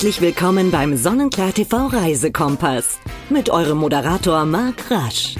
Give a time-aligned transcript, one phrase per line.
[0.00, 2.98] Herzlich willkommen beim Sonnenklar TV Reisekompass
[3.28, 5.36] mit eurem Moderator Marc Rasch.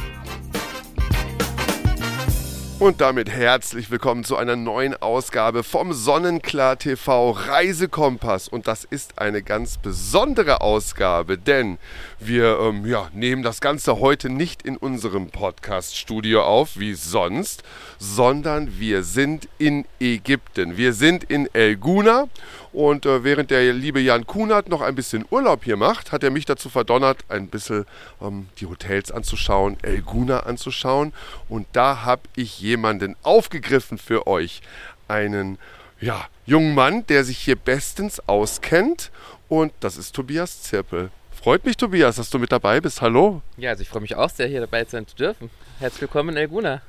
[2.80, 8.48] Und damit herzlich willkommen zu einer neuen Ausgabe vom Sonnenklar TV Reisekompass.
[8.48, 11.76] Und das ist eine ganz besondere Ausgabe, denn
[12.20, 17.62] wir ähm, ja, nehmen das Ganze heute nicht in unserem Podcast-Studio auf, wie sonst,
[17.98, 20.76] sondern wir sind in Ägypten.
[20.76, 22.28] Wir sind in El Guna
[22.72, 26.30] und äh, während der liebe Jan Kunert noch ein bisschen Urlaub hier macht, hat er
[26.30, 27.86] mich dazu verdonnert, ein bisschen
[28.20, 31.12] ähm, die Hotels anzuschauen, El Guna anzuschauen.
[31.48, 34.60] Und da habe ich jemanden aufgegriffen für euch.
[35.08, 35.58] Einen
[36.00, 39.10] ja, jungen Mann, der sich hier bestens auskennt.
[39.48, 41.10] Und das ist Tobias Zirpel.
[41.42, 43.00] Freut mich, Tobias, dass du mit dabei bist.
[43.00, 43.40] Hallo.
[43.56, 45.48] Ja, also ich freue mich auch sehr, hier dabei sein zu dürfen.
[45.78, 46.82] Herzlich willkommen in El Guna.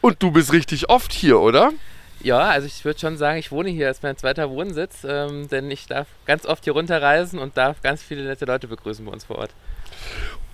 [0.00, 1.72] Und du bist richtig oft hier, oder?
[2.20, 5.48] Ja, also ich würde schon sagen, ich wohne hier, das ist mein zweiter Wohnsitz, ähm,
[5.48, 9.10] denn ich darf ganz oft hier runterreisen und darf ganz viele nette Leute begrüßen bei
[9.10, 9.50] uns vor Ort.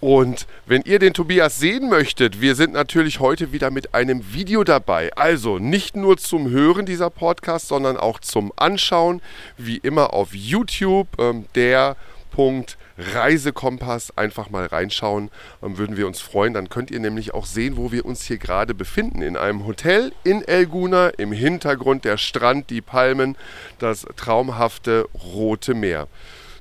[0.00, 4.64] Und wenn ihr den Tobias sehen möchtet, wir sind natürlich heute wieder mit einem Video
[4.64, 5.12] dabei.
[5.16, 9.20] Also nicht nur zum Hören dieser Podcast, sondern auch zum Anschauen,
[9.58, 11.96] wie immer auf YouTube, ähm, der
[12.30, 15.30] Punkt Reisekompass einfach mal reinschauen,
[15.62, 16.54] ähm, würden wir uns freuen.
[16.54, 19.22] Dann könnt ihr nämlich auch sehen, wo wir uns hier gerade befinden.
[19.22, 23.36] In einem Hotel in El Guna, im Hintergrund der Strand, die Palmen,
[23.78, 26.08] das traumhafte Rote Meer.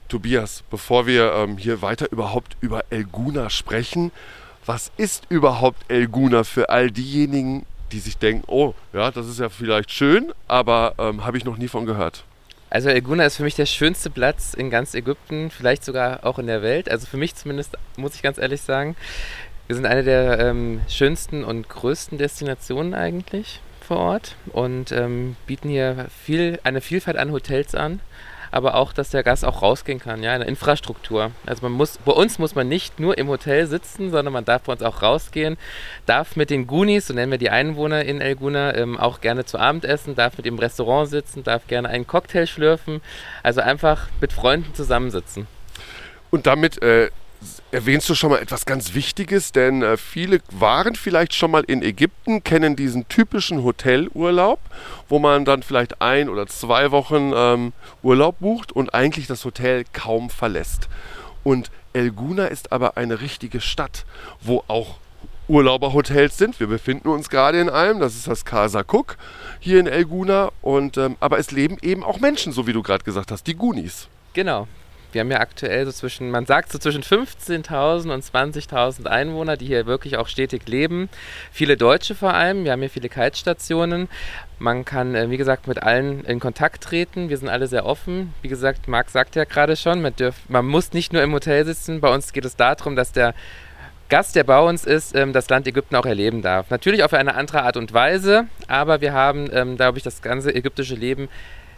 [0.09, 4.11] Tobias, bevor wir ähm, hier weiter überhaupt über El Guna sprechen,
[4.65, 9.39] was ist überhaupt El Guna für all diejenigen, die sich denken, oh, ja, das ist
[9.39, 12.23] ja vielleicht schön, aber ähm, habe ich noch nie von gehört?
[12.73, 16.47] Also Elguna ist für mich der schönste Platz in ganz Ägypten, vielleicht sogar auch in
[16.47, 16.89] der Welt.
[16.89, 18.95] Also für mich zumindest, muss ich ganz ehrlich sagen.
[19.67, 25.69] Wir sind eine der ähm, schönsten und größten Destinationen eigentlich vor Ort und ähm, bieten
[25.69, 27.99] hier viel, eine Vielfalt an Hotels an
[28.53, 31.31] aber auch, dass der Gast auch rausgehen kann, ja, eine Infrastruktur.
[31.45, 34.63] Also man muss, bei uns muss man nicht nur im Hotel sitzen, sondern man darf
[34.63, 35.57] bei uns auch rausgehen,
[36.05, 39.45] darf mit den Goonies, so nennen wir die Einwohner in El Guna, ähm, auch gerne
[39.45, 43.01] zu Abend essen, darf mit im Restaurant sitzen, darf gerne einen Cocktail schlürfen,
[43.41, 45.47] also einfach mit Freunden zusammensitzen.
[46.29, 47.09] Und damit äh,
[47.71, 51.81] erwähnst du schon mal etwas ganz Wichtiges, denn äh, viele waren vielleicht schon mal in
[51.81, 54.59] Ägypten, kennen diesen typischen Hotelurlaub,
[55.09, 59.85] wo man dann vielleicht ein oder zwei Wochen ähm, Urlaub bucht und eigentlich das Hotel
[59.93, 60.89] kaum verlässt.
[61.43, 64.05] Und El Guna ist aber eine richtige Stadt,
[64.41, 64.97] wo auch
[65.47, 66.59] Urlauberhotels sind.
[66.59, 69.17] Wir befinden uns gerade in einem, das ist das Casa Cook
[69.59, 70.51] hier in El Guna.
[70.61, 73.55] Und, ähm, aber es leben eben auch Menschen, so wie du gerade gesagt hast, die
[73.55, 74.07] Goonies.
[74.33, 74.67] Genau,
[75.13, 79.65] wir haben ja aktuell so zwischen, man sagt so zwischen 15.000 und 20.000 Einwohner, die
[79.65, 81.09] hier wirklich auch stetig leben.
[81.51, 82.63] Viele Deutsche vor allem.
[82.63, 84.09] Wir haben hier viele Kite-Stationen.
[84.59, 87.29] Man kann, äh, wie gesagt, mit allen in Kontakt treten.
[87.29, 88.33] Wir sind alle sehr offen.
[88.41, 91.65] Wie gesagt, Marc sagt ja gerade schon, man, dürf, man muss nicht nur im Hotel
[91.65, 92.01] sitzen.
[92.01, 93.33] Bei uns geht es darum, dass der
[94.09, 96.69] Gast, der bei uns ist, ähm, das Land Ägypten auch erleben darf.
[96.69, 100.53] Natürlich auf eine andere Art und Weise, aber wir haben, ähm, glaube ich, das ganze
[100.53, 101.29] ägyptische Leben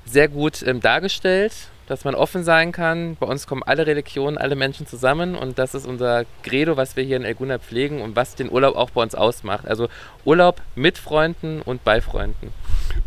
[0.05, 1.53] sehr gut ähm, dargestellt
[1.88, 3.16] dass man offen sein kann.
[3.19, 7.03] Bei uns kommen alle Religionen, alle Menschen zusammen und das ist unser Credo, was wir
[7.03, 9.67] hier in Elguna pflegen und was den Urlaub auch bei uns ausmacht.
[9.67, 9.88] Also
[10.23, 12.51] Urlaub mit Freunden und bei Freunden.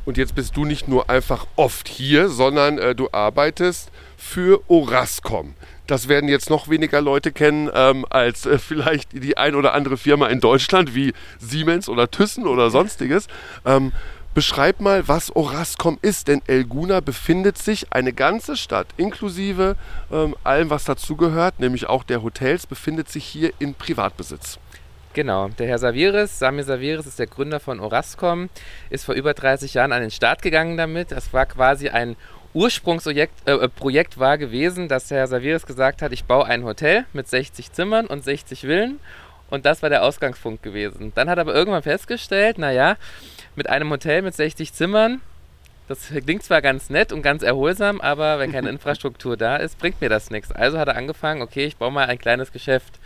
[0.05, 5.55] Und jetzt bist du nicht nur einfach oft hier, sondern äh, du arbeitest für Orascom.
[5.87, 9.97] Das werden jetzt noch weniger Leute kennen ähm, als äh, vielleicht die ein oder andere
[9.97, 13.27] Firma in Deutschland wie Siemens oder Thyssen oder sonstiges.
[13.65, 13.93] Ähm,
[14.39, 19.75] Beschreib mal, was Orascom ist, denn Elguna befindet sich, eine ganze Stadt, inklusive
[20.13, 24.61] ähm, allem, was dazugehört, nämlich auch der Hotels, befindet sich hier in Privatbesitz.
[25.13, 28.49] Genau, der Herr Saviris, Samir Saviris ist der Gründer von Orascom,
[28.91, 31.11] ist vor über 30 Jahren an den Start gegangen damit.
[31.11, 32.15] Das war quasi ein
[32.55, 37.07] Ursprungsprojekt äh, äh, Projekt war gewesen, dass Herr Saviris gesagt hat, ich baue ein Hotel
[37.13, 39.01] mit 60 Zimmern und 60 Villen
[39.51, 41.11] und das war der Ausgangspunkt gewesen.
[41.17, 42.97] Dann hat er aber irgendwann festgestellt, naja,
[43.59, 45.21] mit einem Hotel mit 60 Zimmern,
[45.89, 50.01] das klingt zwar ganz nett und ganz erholsam, aber wenn keine Infrastruktur da ist, bringt
[50.01, 50.53] mir das nichts.
[50.53, 52.99] Also hat er angefangen, okay, ich baue mal ein kleines Geschäft.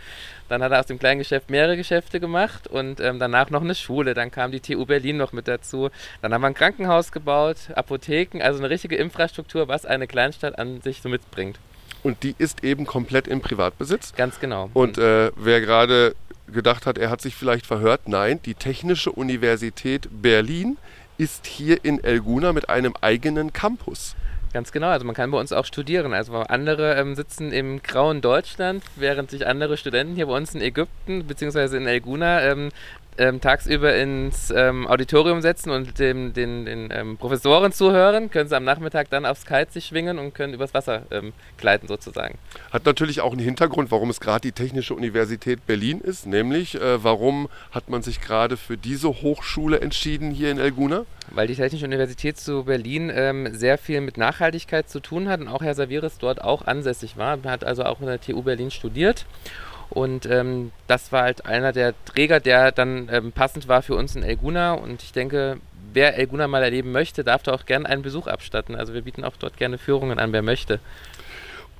[0.49, 3.73] Dann hat er aus dem kleinen Geschäft mehrere Geschäfte gemacht und ähm, danach noch eine
[3.73, 4.13] Schule.
[4.13, 5.89] Dann kam die TU Berlin noch mit dazu.
[6.21, 10.81] Dann haben wir ein Krankenhaus gebaut, Apotheken, also eine richtige Infrastruktur, was eine Kleinstadt an
[10.81, 11.57] sich so mitbringt.
[12.03, 14.13] Und die ist eben komplett im Privatbesitz.
[14.15, 14.69] Ganz genau.
[14.73, 16.15] Und äh, wer gerade
[16.47, 18.07] gedacht hat, er hat sich vielleicht verhört.
[18.07, 20.77] Nein, die Technische Universität Berlin
[21.17, 24.15] ist hier in Elguna mit einem eigenen Campus.
[24.53, 26.13] Ganz genau, also man kann bei uns auch studieren.
[26.13, 30.61] Also andere ähm, sitzen im grauen Deutschland, während sich andere Studenten hier bei uns in
[30.61, 31.75] Ägypten bzw.
[31.75, 32.69] in Elguna ähm,
[33.17, 38.55] ähm, tagsüber ins ähm, Auditorium setzen und dem, den, den ähm, Professoren zuhören, können sie
[38.55, 42.37] am Nachmittag dann aufs Kite sich schwingen und können übers Wasser ähm, gleiten sozusagen.
[42.71, 47.03] Hat natürlich auch einen Hintergrund, warum es gerade die Technische Universität Berlin ist, nämlich äh,
[47.03, 51.05] warum hat man sich gerade für diese Hochschule entschieden hier in Elguna?
[51.31, 55.47] Weil die Technische Universität zu Berlin ähm, sehr viel mit Nachhaltigkeit zu tun hat und
[55.47, 57.39] auch Herr Saviris dort auch ansässig war.
[57.45, 59.25] Hat also auch in der TU Berlin studiert
[59.93, 64.15] und ähm, das war halt einer der Träger, der dann ähm, passend war für uns
[64.15, 64.73] in Elguna.
[64.73, 65.57] Und ich denke,
[65.93, 68.75] wer Elguna mal erleben möchte, darf da auch gerne einen Besuch abstatten.
[68.75, 70.79] Also wir bieten auch dort gerne Führungen an, wer möchte.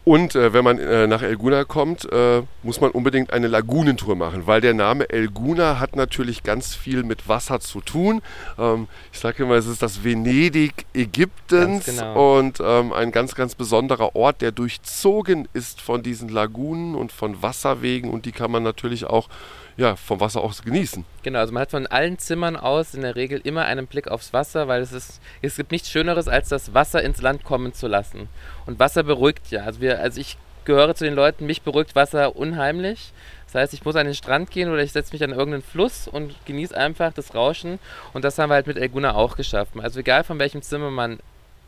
[0.05, 4.45] Und äh, wenn man äh, nach Elguna kommt, äh, muss man unbedingt eine Lagunentour machen,
[4.47, 8.21] weil der Name Elguna hat natürlich ganz viel mit Wasser zu tun.
[8.59, 12.37] Ähm, ich sage immer, es ist das Venedig Ägyptens genau.
[12.37, 17.41] und ähm, ein ganz, ganz besonderer Ort, der durchzogen ist von diesen Lagunen und von
[17.41, 19.29] Wasserwegen und die kann man natürlich auch
[19.77, 21.05] ja, vom Wasser aus genießen.
[21.23, 24.33] Genau, also man hat von allen Zimmern aus in der Regel immer einen Blick aufs
[24.33, 27.87] Wasser, weil es ist, es gibt nichts Schöneres, als das Wasser ins Land kommen zu
[27.87, 28.29] lassen.
[28.65, 29.63] Und Wasser beruhigt ja.
[29.63, 33.13] Also wir, also ich gehöre zu den Leuten, mich beruhigt Wasser unheimlich.
[33.45, 36.07] Das heißt, ich muss an den Strand gehen oder ich setze mich an irgendeinen Fluss
[36.07, 37.79] und genieße einfach das Rauschen.
[38.13, 39.73] Und das haben wir halt mit Elguna auch geschafft.
[39.77, 41.19] Also egal von welchem Zimmer man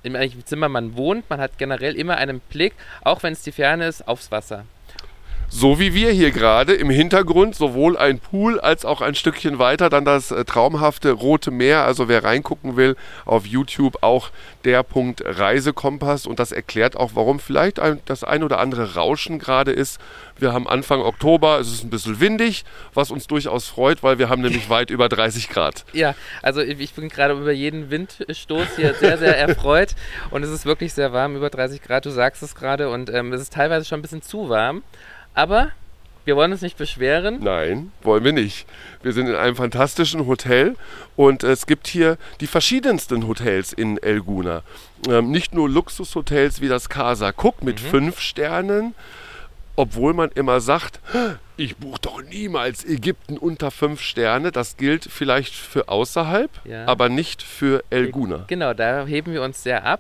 [0.06, 3.51] in welchem Zimmer man wohnt, man hat generell immer einen Blick, auch wenn es die
[3.51, 4.66] Ferne ist, aufs Wasser.
[5.50, 9.89] So wie wir hier gerade im Hintergrund sowohl ein Pool als auch ein Stückchen weiter
[9.89, 11.86] dann das äh, traumhafte Rote Meer.
[11.86, 12.95] Also wer reingucken will
[13.25, 14.31] auf YouTube auch
[14.65, 19.39] der Punkt Reisekompass und das erklärt auch, warum vielleicht ein, das ein oder andere Rauschen
[19.39, 20.00] gerade ist.
[20.38, 24.27] Wir haben Anfang Oktober, es ist ein bisschen windig, was uns durchaus freut, weil wir
[24.27, 25.86] haben nämlich weit über 30 Grad.
[25.95, 29.95] Ja, also ich bin gerade über jeden Windstoß hier sehr, sehr erfreut
[30.30, 33.31] und es ist wirklich sehr warm, über 30 Grad, du sagst es gerade und ähm,
[33.31, 34.83] es ist teilweise schon ein bisschen zu warm.
[35.36, 35.72] Aber
[36.26, 37.40] wir wollen uns nicht beschweren.
[37.44, 38.66] Nein, wollen wir nicht.
[39.04, 40.76] Wir sind in einem fantastischen Hotel
[41.16, 44.64] und es gibt hier die verschiedensten Hotels in Elguna.
[45.08, 47.88] Ähm, nicht nur Luxushotels wie das Casa Cook mit mhm.
[47.88, 48.96] fünf Sternen,
[49.76, 51.00] obwohl man immer sagt,
[51.58, 54.52] ich buche doch niemals Ägypten unter fünf Sterne.
[54.52, 56.88] Das gilt vielleicht für außerhalb, ja.
[56.88, 58.46] aber nicht für Elguna.
[58.48, 60.00] Genau, da heben wir uns sehr ab.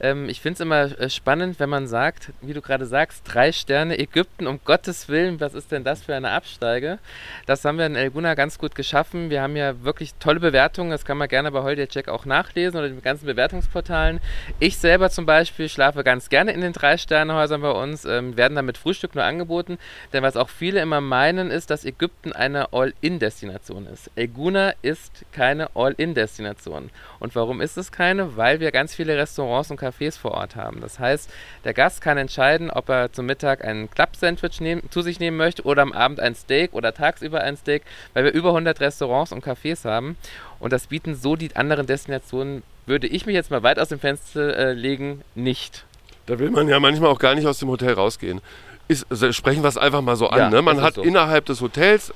[0.00, 3.52] Ähm, ich finde es immer äh, spannend, wenn man sagt, wie du gerade sagst, drei
[3.52, 6.98] Sterne Ägypten, um Gottes Willen, was ist denn das für eine Absteige?
[7.46, 9.30] Das haben wir in Elguna ganz gut geschaffen.
[9.30, 12.88] Wir haben ja wirklich tolle Bewertungen, das kann man gerne bei Holiday auch nachlesen oder
[12.88, 14.20] den ganzen Bewertungsportalen.
[14.58, 18.54] Ich selber zum Beispiel schlafe ganz gerne in den drei Sternehäusern bei uns, ähm, werden
[18.54, 19.78] damit Frühstück nur angeboten,
[20.12, 24.10] denn was auch viele immer meinen, ist, dass Ägypten eine All-In-Destination ist.
[24.16, 26.90] Elguna ist keine All-In-Destination.
[27.20, 28.36] Und warum ist es keine?
[28.36, 30.80] Weil wir ganz viele Restaurants und Cafés vor Ort haben.
[30.80, 31.30] Das heißt,
[31.64, 34.60] der Gast kann entscheiden, ob er zum Mittag ein Club-Sandwich
[34.90, 37.82] zu sich nehmen möchte oder am Abend ein Steak oder tagsüber ein Steak,
[38.12, 40.16] weil wir über 100 Restaurants und Cafés haben.
[40.60, 43.98] Und das bieten so die anderen Destinationen, würde ich mich jetzt mal weit aus dem
[43.98, 45.84] Fenster äh, legen, nicht.
[46.26, 48.40] Da will man ja manchmal auch gar nicht aus dem Hotel rausgehen.
[48.88, 50.38] Ist, also sprechen wir es einfach mal so an.
[50.38, 50.62] Ja, ne?
[50.62, 51.02] Man hat so.
[51.02, 52.12] innerhalb des Hotels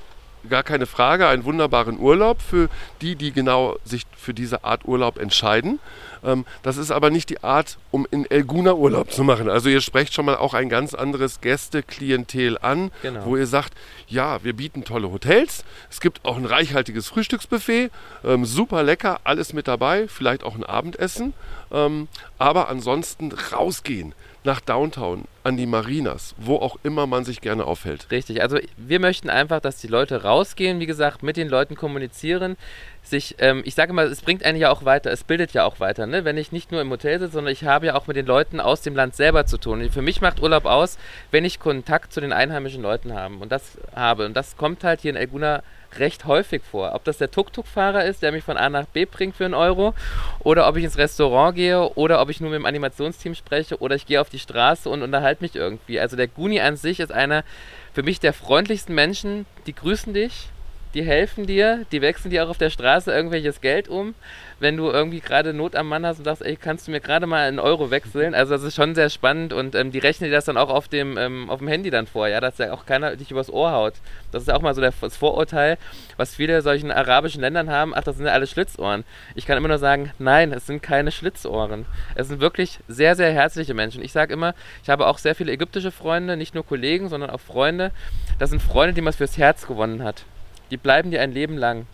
[0.49, 2.69] gar keine Frage, einen wunderbaren Urlaub für
[3.00, 5.81] die, die genau sich für diese Art Urlaub entscheiden.
[6.25, 9.49] Ähm, das ist aber nicht die Art, um in Elguna Urlaub zu machen.
[9.49, 13.25] Also ihr sprecht schon mal auch ein ganz anderes Gästeklientel an, genau.
[13.25, 13.75] wo ihr sagt,
[14.06, 17.91] ja, wir bieten tolle Hotels, es gibt auch ein reichhaltiges Frühstücksbuffet,
[18.25, 21.35] ähm, super lecker, alles mit dabei, vielleicht auch ein Abendessen,
[21.70, 22.08] ähm,
[22.39, 24.15] aber ansonsten rausgehen
[24.48, 28.10] nach Downtown, an die Marinas, wo auch immer man sich gerne aufhält.
[28.10, 32.56] Richtig, also wir möchten einfach, dass die Leute rausgehen, wie gesagt, mit den Leuten kommunizieren,
[33.02, 35.81] sich, ähm, ich sage mal, es bringt einen ja auch weiter, es bildet ja auch
[35.81, 36.24] weiter, ne?
[36.24, 38.58] wenn ich nicht nur im Hotel sitze, sondern ich habe ja auch mit den Leuten
[38.58, 39.82] aus dem Land selber zu tun.
[39.82, 40.96] Und für mich macht Urlaub aus,
[41.31, 44.24] wenn ich Kontakt zu den einheimischen Leuten habe und das habe.
[44.24, 45.62] Und das kommt halt hier in Elguna
[45.98, 46.94] recht häufig vor.
[46.94, 49.94] Ob das der Tuk-Tuk-Fahrer ist, der mich von A nach B bringt für einen Euro,
[50.40, 53.94] oder ob ich ins Restaurant gehe, oder ob ich nur mit dem Animationsteam spreche, oder
[53.94, 56.00] ich gehe auf die Straße und unterhalte mich irgendwie.
[56.00, 57.44] Also der Guni an sich ist einer
[57.93, 59.46] für mich der freundlichsten Menschen.
[59.67, 60.48] Die grüßen dich,
[60.94, 64.14] die helfen dir, die wechseln dir auch auf der Straße irgendwelches Geld um
[64.60, 67.26] wenn du irgendwie gerade Not am Mann hast und sagst, ey, kannst du mir gerade
[67.26, 68.34] mal einen Euro wechseln?
[68.34, 70.88] Also das ist schon sehr spannend und ähm, die rechnen dir das dann auch auf
[70.88, 73.72] dem, ähm, auf dem Handy dann vor, ja, dass ja auch keiner dich übers Ohr
[73.72, 73.94] haut.
[74.32, 75.78] Das ist auch mal so das Vorurteil,
[76.16, 79.04] was viele solchen arabischen Ländern haben, ach, das sind ja alle Schlitzohren.
[79.34, 81.86] Ich kann immer nur sagen, nein, es sind keine Schlitzohren.
[82.14, 84.02] Es sind wirklich sehr, sehr herzliche Menschen.
[84.02, 87.40] Ich sage immer, ich habe auch sehr viele ägyptische Freunde, nicht nur Kollegen, sondern auch
[87.40, 87.92] Freunde.
[88.38, 90.24] Das sind Freunde, die man fürs Herz gewonnen hat.
[90.70, 91.87] Die bleiben dir ein Leben lang.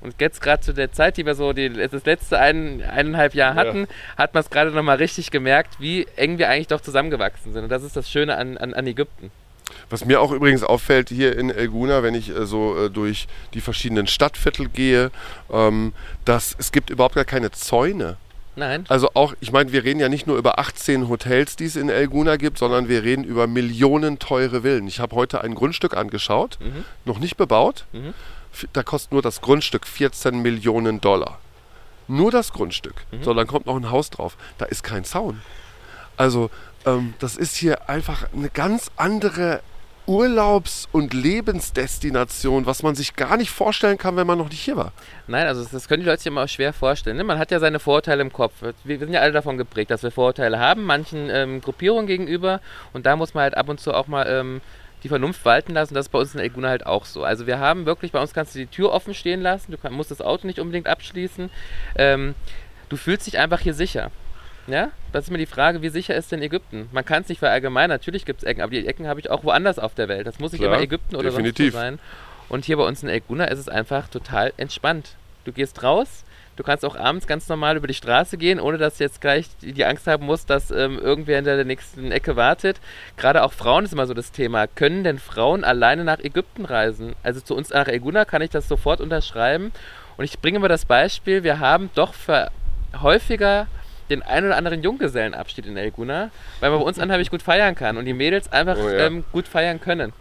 [0.00, 3.54] Und jetzt gerade zu der Zeit, die wir so die, das letzte ein, eineinhalb Jahr
[3.54, 4.16] hatten, ja.
[4.18, 7.64] hat man es gerade nochmal richtig gemerkt, wie eng wir eigentlich doch zusammengewachsen sind.
[7.64, 9.30] Und das ist das Schöne an, an, an Ägypten.
[9.90, 13.60] Was mir auch übrigens auffällt hier in Elguna, wenn ich äh, so äh, durch die
[13.60, 15.10] verschiedenen Stadtviertel gehe,
[15.50, 15.92] ähm,
[16.24, 18.16] dass es gibt überhaupt gar keine Zäune.
[18.56, 18.84] Nein.
[18.88, 21.88] Also auch, ich meine, wir reden ja nicht nur über 18 Hotels, die es in
[21.90, 24.88] Elguna gibt, sondern wir reden über Millionen teure Villen.
[24.88, 26.84] Ich habe heute ein Grundstück angeschaut, Mhm.
[27.04, 27.84] noch nicht bebaut.
[27.92, 28.14] Mhm.
[28.72, 31.38] Da kostet nur das Grundstück 14 Millionen Dollar.
[32.08, 33.04] Nur das Grundstück.
[33.10, 33.22] Mhm.
[33.22, 34.36] So, dann kommt noch ein Haus drauf.
[34.58, 35.42] Da ist kein Zaun.
[36.16, 36.50] Also,
[36.86, 39.60] ähm, das ist hier einfach eine ganz andere
[40.06, 44.76] Urlaubs- und Lebensdestination, was man sich gar nicht vorstellen kann, wenn man noch nicht hier
[44.76, 44.92] war.
[45.26, 47.16] Nein, also das- können die Leute sich immer schwer vorstellen.
[47.16, 47.24] Ne?
[47.24, 48.54] Man hat ja seine Vorurteile im Kopf.
[48.60, 52.60] Wir, wir sind ja alle davon geprägt, dass wir Vorurteile haben, manchen ähm, Gruppierungen gegenüber.
[52.92, 54.60] Und da muss man halt ab und zu auch mal ähm,
[55.02, 55.94] die Vernunft walten lassen.
[55.94, 57.22] Das ist bei uns in Elguna halt auch so.
[57.24, 59.72] Also wir haben wirklich, bei uns kannst du die Tür offen stehen lassen.
[59.72, 61.50] Du kann, musst das Auto nicht unbedingt abschließen.
[61.96, 62.34] Ähm,
[62.88, 64.10] du fühlst dich einfach hier sicher.
[64.66, 66.88] Ja, das ist mir die Frage, wie sicher ist denn Ägypten?
[66.92, 69.44] Man kann es nicht verallgemeinern, natürlich gibt es Ecken, aber die Ecken habe ich auch
[69.44, 70.26] woanders auf der Welt.
[70.26, 71.72] Das muss nicht Klar, immer Ägypten oder definitiv.
[71.72, 71.98] sonst wo sein.
[72.48, 75.14] Und hier bei uns in Elguna ist es einfach total entspannt.
[75.44, 76.24] Du gehst raus,
[76.56, 79.46] du kannst auch abends ganz normal über die Straße gehen, ohne dass du jetzt gleich
[79.60, 82.80] die Angst haben musst, dass ähm, irgendwer hinter der nächsten Ecke wartet.
[83.16, 84.66] Gerade auch Frauen ist immer so das Thema.
[84.66, 87.14] Können denn Frauen alleine nach Ägypten reisen?
[87.22, 89.70] Also zu uns nach Elguna kann ich das sofort unterschreiben.
[90.16, 92.50] Und ich bringe mal das Beispiel, wir haben doch für
[93.00, 93.66] häufiger
[94.10, 97.96] den ein oder anderen Junggesellenabschied in Elguna, weil man bei uns unheimlich gut feiern kann
[97.96, 99.06] und die Mädels einfach Oh ja.
[99.06, 100.12] ähm, gut feiern können.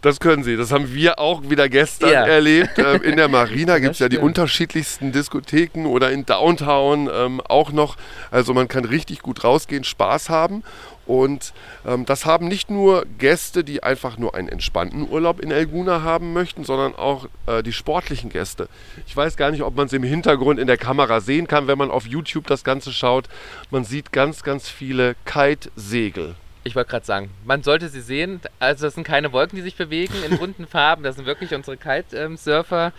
[0.00, 0.56] Das können sie.
[0.56, 2.24] Das haben wir auch wieder gestern Ja.
[2.24, 2.78] erlebt.
[2.78, 7.72] Ähm, in der Marina gibt es ja die unterschiedlichsten Diskotheken oder in Downtown ähm, auch
[7.72, 7.96] noch.
[8.30, 10.62] Also man kann richtig gut rausgehen, Spaß haben.
[11.08, 11.54] Und
[11.86, 16.34] ähm, das haben nicht nur Gäste, die einfach nur einen entspannten Urlaub in Elguna haben
[16.34, 18.68] möchten, sondern auch äh, die sportlichen Gäste.
[19.06, 21.78] Ich weiß gar nicht, ob man es im Hintergrund in der Kamera sehen kann, wenn
[21.78, 23.24] man auf YouTube das Ganze schaut.
[23.70, 26.34] Man sieht ganz, ganz viele Kitesegel.
[26.64, 28.42] Ich wollte gerade sagen, man sollte sie sehen.
[28.58, 31.04] Also das sind keine Wolken, die sich bewegen in bunten Farben.
[31.04, 32.92] Das sind wirklich unsere Kite-Surfer.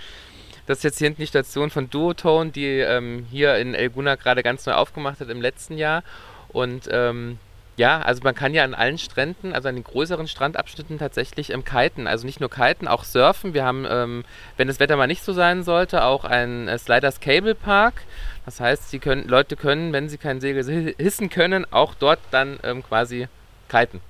[0.66, 4.42] Das ist jetzt hier hinten die Station von Duotone, die ähm, hier in Elguna gerade
[4.42, 6.04] ganz neu aufgemacht hat im letzten Jahr.
[6.48, 7.38] Und ähm,
[7.80, 11.64] ja, also man kann ja an allen Stränden, also an den größeren Strandabschnitten tatsächlich ähm,
[11.64, 12.08] kiten.
[12.08, 13.54] Also nicht nur kiten, auch surfen.
[13.54, 14.26] Wir haben, ähm,
[14.58, 18.02] wenn das Wetter mal nicht so sein sollte, auch einen äh, Sliders Cable Park.
[18.46, 22.20] Das heißt, die können, Leute können, wenn sie kein Segel hi- hissen können, auch dort
[22.32, 23.30] dann ähm, quasi
[23.70, 24.02] kiten.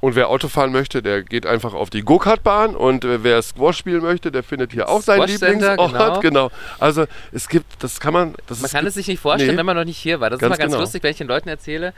[0.00, 3.78] Und wer Auto fahren möchte, der geht einfach auf die Go-Kart-Bahn und äh, wer Squash
[3.78, 5.90] spielen möchte, der findet hier auch seinen Lieblingsort.
[5.90, 6.20] genau.
[6.20, 6.50] Genau.
[6.78, 9.58] Also es gibt, das kann man, das Man ist kann es sich nicht vorstellen, Nee.
[9.58, 10.30] wenn man noch nicht hier war.
[10.30, 10.82] Das ist immer ganz genau.
[10.82, 11.94] lustig, wenn ich den Leuten erzähle,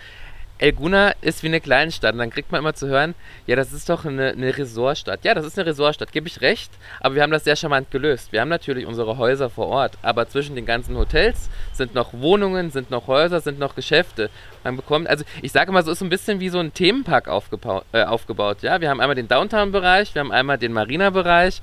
[0.60, 2.12] Elguna ist wie eine Kleinstadt.
[2.12, 3.14] Und dann kriegt man immer zu hören,
[3.46, 5.24] ja, das ist doch eine, eine Resortstadt.
[5.24, 6.70] Ja, das ist eine Resortstadt, gebe ich recht.
[7.00, 8.32] Aber wir haben das sehr charmant gelöst.
[8.32, 9.96] Wir haben natürlich unsere Häuser vor Ort.
[10.02, 14.28] Aber zwischen den ganzen Hotels sind noch Wohnungen, sind noch Häuser, sind noch Geschäfte.
[14.62, 17.84] Man bekommt, also ich sage mal, so ist ein bisschen wie so ein Themenpark aufgebaut.
[17.92, 18.80] Äh, aufgebaut ja?
[18.82, 21.62] Wir haben einmal den Downtown-Bereich, wir haben einmal den Marina-Bereich.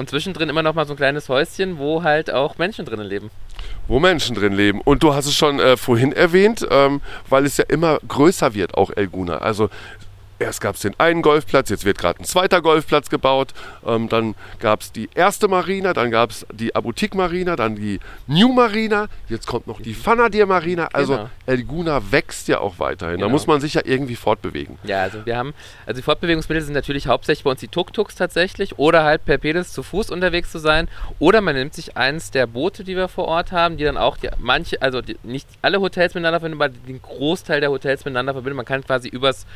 [0.00, 3.30] Und zwischendrin immer noch mal so ein kleines Häuschen, wo halt auch Menschen drinnen leben.
[3.86, 4.80] wo Menschen drin leben.
[4.80, 8.78] Und du hast es schon äh, vorhin erwähnt, ähm, weil es ja immer größer wird,
[8.78, 9.36] auch Elguna.
[9.38, 9.68] Also
[10.40, 13.52] erst gab es den einen Golfplatz, jetzt wird gerade ein zweiter Golfplatz gebaut.
[13.86, 18.00] Ähm, dann gab es die erste Marina, dann gab es die Abutik Marina, dann die
[18.26, 20.88] New Marina, jetzt kommt noch die Fanadir Marina.
[20.92, 21.30] Also Genau.
[21.46, 23.18] Elguna wächst ja auch weiterhin.
[23.18, 23.28] Da Genau.
[23.32, 24.78] muss man sich ja irgendwie fortbewegen.
[24.84, 25.52] Ja, also wir haben,
[25.86, 29.72] also die Fortbewegungsmittel sind natürlich hauptsächlich bei uns die Tuk-Tuks tatsächlich oder halt per Pedis
[29.72, 33.26] zu Fuß unterwegs zu sein oder man nimmt sich eins der Boote, die wir vor
[33.26, 36.72] Ort haben, die dann auch die, manche, also die, nicht alle Hotels miteinander verbinden, aber
[36.88, 38.56] den Großteil der Hotels miteinander verbinden.
[38.56, 39.46] Man kann quasi übers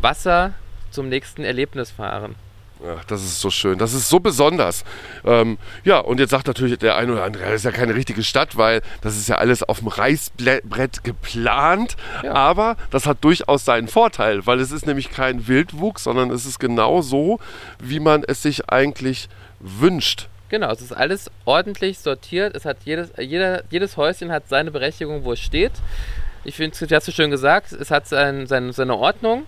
[0.00, 0.52] Wasser
[0.90, 2.36] zum nächsten Erlebnis fahren.
[2.86, 4.84] Ach, das ist so schön, das ist so besonders.
[5.24, 8.22] Ähm, ja, und jetzt sagt natürlich der eine oder andere, das ist ja keine richtige
[8.22, 11.96] Stadt, weil das ist ja alles auf dem Reißbrett geplant.
[12.22, 12.34] Ja.
[12.34, 16.58] Aber das hat durchaus seinen Vorteil, weil es ist nämlich kein Wildwuchs, sondern es ist
[16.58, 17.38] genau so,
[17.78, 19.28] wie man es sich eigentlich
[19.60, 20.28] wünscht.
[20.50, 22.54] Genau, es ist alles ordentlich sortiert.
[22.54, 25.72] Es hat jedes, jeder, jedes Häuschen hat seine Berechtigung, wo es steht.
[26.44, 29.46] Ich finde, du hast so schön gesagt, es hat sein, sein, seine Ordnung.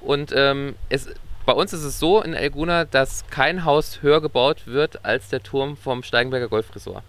[0.00, 1.08] Und ähm, es,
[1.46, 5.42] bei uns ist es so in Elguna, dass kein Haus höher gebaut wird als der
[5.42, 7.02] Turm vom Steigenberger Golfresort.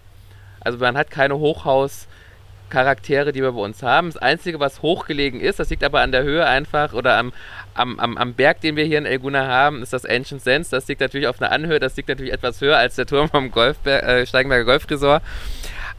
[0.62, 4.10] Also man hat keine Hochhaus-Charaktere, die wir bei uns haben.
[4.12, 7.31] Das Einzige, was hochgelegen ist, das liegt aber an der Höhe einfach oder am,
[7.74, 10.72] am, am, am Berg, den wir hier in Elguna haben, ist das Ancient Sense.
[10.72, 13.51] Das liegt natürlich auf einer Anhöhe, das liegt natürlich etwas höher als der Turm vom
[13.51, 15.24] Golfber äh, Steigenberger Golfresort.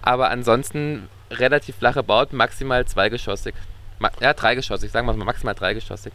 [0.03, 3.55] Aber ansonsten relativ flache Bauten, maximal zweigeschossig.
[3.99, 6.13] Ma ja, dreigeschossig, sagen wir mal maximal dreigeschossig.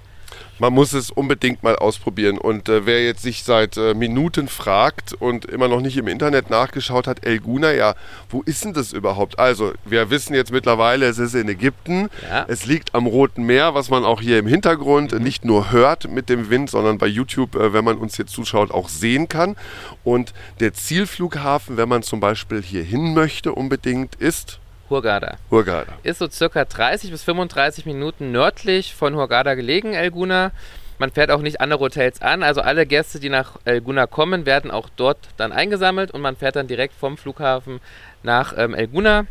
[0.58, 2.38] Man muss es unbedingt mal ausprobieren.
[2.38, 6.50] Und äh, wer jetzt sich seit äh, Minuten fragt und immer noch nicht im Internet
[6.50, 7.96] nachgeschaut hat, El Guna, ja,
[8.30, 9.38] wo ist denn das überhaupt?
[9.38, 12.10] Also, wir wissen jetzt mittlerweile, es ist in Ägypten.
[12.30, 12.46] Ja.
[12.48, 15.24] Es liegt am Roten Meer, was man auch hier im Hintergrund Mhm.
[15.24, 18.72] nicht nur hört mit dem Wind, sondern bei YouTube, äh, wenn man uns hier zuschaut,
[18.72, 19.56] auch sehen kann.
[20.04, 25.38] Und der Zielflughafen, wenn man zum Beispiel hier hin möchte, unbedingt ist Hurghada.
[25.50, 25.94] Hurghada.
[26.04, 30.52] Ist so circa 30 bis 35 Minuten nördlich von Hurghada gelegen, El Guna.
[30.98, 34.46] Man fährt auch nicht andere Hotels an, also alle Gäste, die nach El Guna kommen,
[34.46, 37.82] werden auch dort dann eingesammelt und man fährt dann direkt vom Flughafen
[38.24, 39.26] nach ähm, El Guna.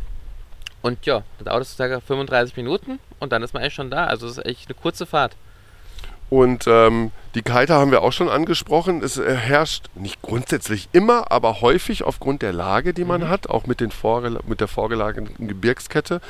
[0.83, 4.05] Und ja, das dauert so circa 35 Minuten und dann ist man echt schon da.
[4.05, 5.35] Also es ist echt eine kurze Fahrt.
[6.29, 9.03] Und ähm, die Kiter haben wir auch schon angesprochen.
[9.03, 13.67] Es äh, herrscht nicht grundsätzlich immer, aber häufig aufgrund der Lage, die man hat, auch
[13.67, 13.91] mit, den
[14.47, 16.21] mit der vorgelagerten Gebirgskette,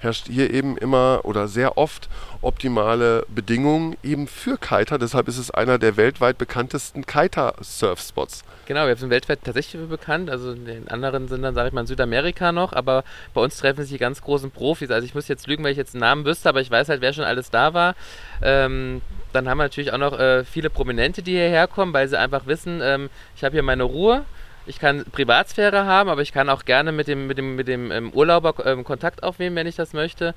[0.00, 2.08] herrscht hier eben immer oder sehr oft
[2.40, 4.98] optimale Bedingungen eben für Kiter.
[4.98, 8.42] Deshalb ist es einer der weltweit bekanntesten Kiter-Surfspots.
[8.66, 10.30] Genau, wir sind weltweit tatsächlich bekannt.
[10.30, 13.58] Also in den anderen sind dann, sage ich mal, in Südamerika noch, aber bei uns
[13.58, 14.90] treffen sich die ganz großen Profis.
[14.90, 17.02] Also ich muss jetzt lügen, weil ich jetzt einen Namen wüsste, aber ich weiß halt,
[17.02, 17.94] wer schon alles da war.
[18.42, 19.02] Ähm,
[19.34, 22.46] dann haben wir natürlich auch noch äh, viele Prominente, die hierher kommen, weil sie einfach
[22.46, 24.24] wissen, ähm, ich habe hier meine Ruhe.
[24.66, 27.90] Ich kann Privatsphäre haben, aber ich kann auch gerne mit dem, mit dem, mit dem
[27.90, 30.34] ähm, Urlauber ähm, Kontakt aufnehmen, wenn ich das möchte.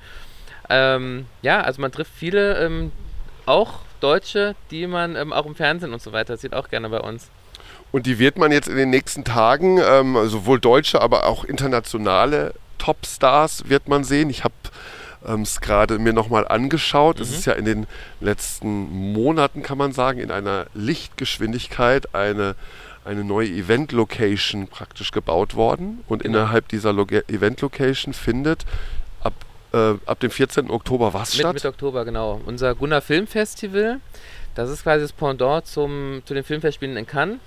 [0.68, 2.92] Ähm, ja, also man trifft viele, ähm,
[3.46, 7.00] auch Deutsche, die man ähm, auch im Fernsehen und so weiter sieht, auch gerne bei
[7.00, 7.30] uns.
[7.90, 9.78] Und die wird man jetzt in den nächsten Tagen,
[10.28, 14.28] sowohl deutsche, aber auch internationale Topstars wird man sehen.
[14.28, 14.52] Ich habe
[15.42, 17.20] es gerade mir nochmal angeschaut.
[17.20, 17.86] Es ist ja in den
[18.20, 22.54] letzten Monaten, kann man sagen, in einer Lichtgeschwindigkeit eine,
[23.04, 26.04] eine neue Event-Location praktisch gebaut worden.
[26.08, 26.38] Und Genau.
[26.38, 28.64] innerhalb dieser Event-Location findet
[29.20, 29.34] ab,
[29.72, 30.70] äh, ab dem 14.
[30.70, 31.54] Oktober was Mit, statt?
[31.54, 32.40] Mitte Oktober, genau.
[32.46, 34.00] Unser Gunnar Film Festival,
[34.54, 37.38] das ist quasi das Pendant zum, zu den Filmfestspielen in Cannes.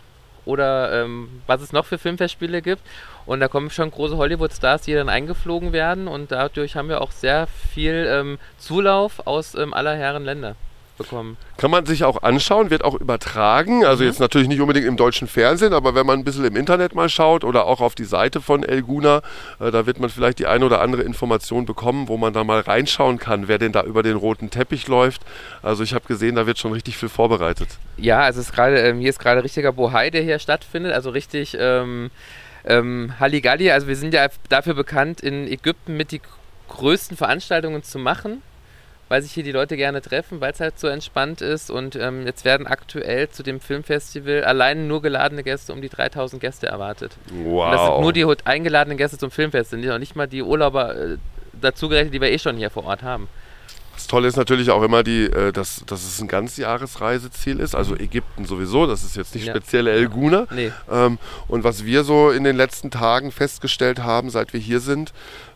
[0.45, 2.81] Oder ähm, was es noch für Filmfestspiele gibt.
[3.25, 6.07] Und da kommen schon große Hollywood-Stars, die dann eingeflogen werden.
[6.07, 10.55] Und dadurch haben wir auch sehr viel ähm, Zulauf aus ähm, aller Herren Länder
[11.01, 11.37] bekommen.
[11.57, 13.85] Kann man sich auch anschauen, wird auch übertragen.
[13.85, 16.95] Also jetzt natürlich nicht unbedingt im deutschen Fernsehen, aber wenn man ein bisschen im Internet
[16.95, 19.21] mal schaut oder auch auf die Seite von El Guna,
[19.59, 22.61] äh, da wird man vielleicht die eine oder andere Information bekommen, wo man da mal
[22.61, 25.21] reinschauen kann, wer denn da über den roten Teppich läuft.
[25.61, 27.69] Also ich habe gesehen, da wird schon richtig viel vorbereitet.
[27.97, 30.93] Ja, also es ist gerade, ähm, hier ist gerade richtiger Bohai, der hier stattfindet.
[30.93, 32.09] Also richtig ähm,
[32.65, 33.71] ähm, Halligalli.
[33.71, 36.21] Also wir sind ja dafür bekannt, in Ägypten mit die
[36.69, 38.41] größten Veranstaltungen zu machen,
[39.11, 41.69] weil sich hier die Leute gerne treffen, weil es halt so entspannt ist.
[41.69, 46.41] Und ähm, jetzt werden aktuell zu dem Filmfestival allein nur geladene Gäste, um die 3000
[46.41, 47.17] Gäste erwartet.
[47.29, 47.65] Wow.
[47.65, 50.95] Und das sind nur die eingeladenen Gäste zum Filmfest, sind noch nicht mal die Urlauber
[50.95, 51.17] äh,
[51.51, 53.27] dazugerechnet, die wir eh schon hier vor Ort haben.
[53.95, 57.75] Das Tolle ist natürlich auch immer, die, äh, dass, dass es ein Ganzjahresreiseziel ist.
[57.75, 59.53] Also Ägypten sowieso, das ist jetzt nicht Ja.
[59.53, 60.47] speziell El Guna.
[60.51, 60.71] Nee.
[60.91, 65.13] Ähm, und was wir so in den letzten Tagen festgestellt haben, seit wir hier sind,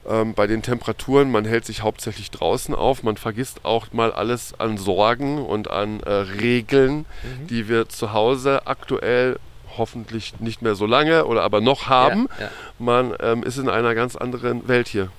[0.07, 4.53] ähm, bei den Temperaturen, man hält sich hauptsächlich draußen auf, man vergisst auch mal alles
[4.59, 7.05] an Sorgen und an äh, Regeln,
[7.49, 9.37] die wir zu Hause aktuell
[9.77, 12.29] hoffentlich nicht mehr so lange oder aber noch haben.
[12.39, 12.51] Ja, ja.
[12.79, 15.09] Man ähm, ist in einer ganz anderen Welt hier.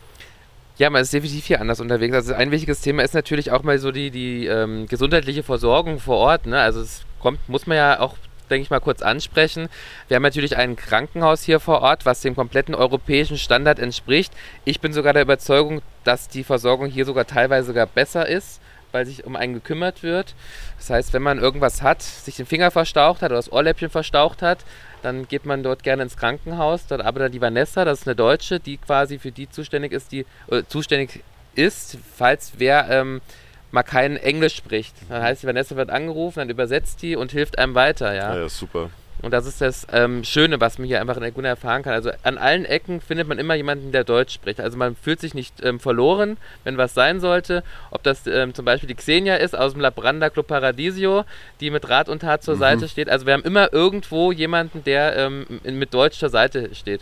[0.78, 2.14] Ja, man ist definitiv hier anders unterwegs.
[2.14, 6.18] Also ein wichtiges Thema ist natürlich auch mal so die, die ähm, gesundheitliche Versorgung vor
[6.18, 6.44] Ort.
[6.44, 6.60] Ne?
[6.60, 8.16] Also es kommt, muss man ja auch,
[8.50, 9.70] denke ich mal, kurz ansprechen.
[10.08, 14.34] Wir haben natürlich ein Krankenhaus hier vor Ort, was dem kompletten europäischen Standard entspricht.
[14.66, 18.60] Ich bin sogar der Überzeugung, dass die Versorgung hier sogar teilweise sogar besser ist,
[18.92, 20.34] weil sich um einen gekümmert wird.
[20.76, 24.42] Das heißt, wenn man irgendwas hat, sich den Finger verstaucht hat oder das Ohrläppchen verstaucht
[24.42, 24.58] hat,
[25.07, 26.88] dann geht man dort gerne ins Krankenhaus.
[26.88, 30.27] Dort arbeitet die Vanessa, das ist eine Deutsche, die quasi für die zuständig ist, die
[30.51, 31.23] äh, zuständig
[31.55, 33.21] ist, falls wer ähm,
[33.71, 34.97] mal kein Englisch spricht.
[35.09, 38.35] Dann heißt die Vanessa wird angerufen, dann übersetzt die und hilft einem weiter, ja.
[38.35, 38.90] Ja, ja super.
[39.22, 41.94] Und das ist das ähm, Schöne, was man hier einfach in der Gunnar erfahren kann.
[41.94, 44.61] Also an allen Ecken findet man immer jemanden, der Deutsch spricht.
[44.61, 47.64] Also man fühlt sich nicht ähm, verloren, wenn was sein sollte.
[47.90, 51.24] Ob das ähm, zum Beispiel die Xenia ist aus dem Labranda Club Paradisio,
[51.61, 53.09] die mit Rat und Tat zur Seite steht.
[53.09, 57.00] Also wir haben immer irgendwo jemanden, der ähm, mit Deutsch zur Seite steht.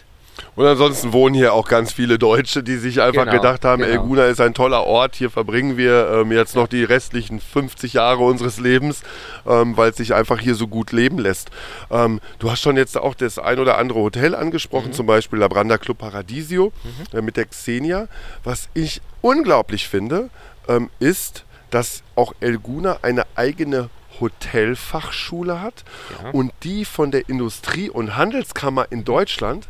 [0.57, 3.93] Und ansonsten wohnen hier auch ganz viele Deutsche, die sich einfach Genau, gedacht haben, genau.
[3.93, 7.93] El Guna ist ein toller Ort, hier verbringen wir ähm, jetzt noch die restlichen 50
[7.95, 9.03] Jahre unseres Lebens,
[9.47, 11.51] ähm, weil es sich einfach hier so gut leben lässt.
[11.91, 14.93] Ähm, du hast schon jetzt auch das ein oder andere Hotel angesprochen, Mhm.
[14.95, 16.73] zum Beispiel Labranda Club Paradisio
[17.13, 18.09] äh, mit der Xenia.
[18.43, 20.31] Was ich unglaublich finde,
[20.69, 23.89] ähm, ist, dass auch El Guna eine eigene
[24.21, 25.85] Hotelfachschule hat
[26.23, 26.31] Ja.
[26.31, 29.69] und die von der Industrie- und Handelskammer in Deutschland,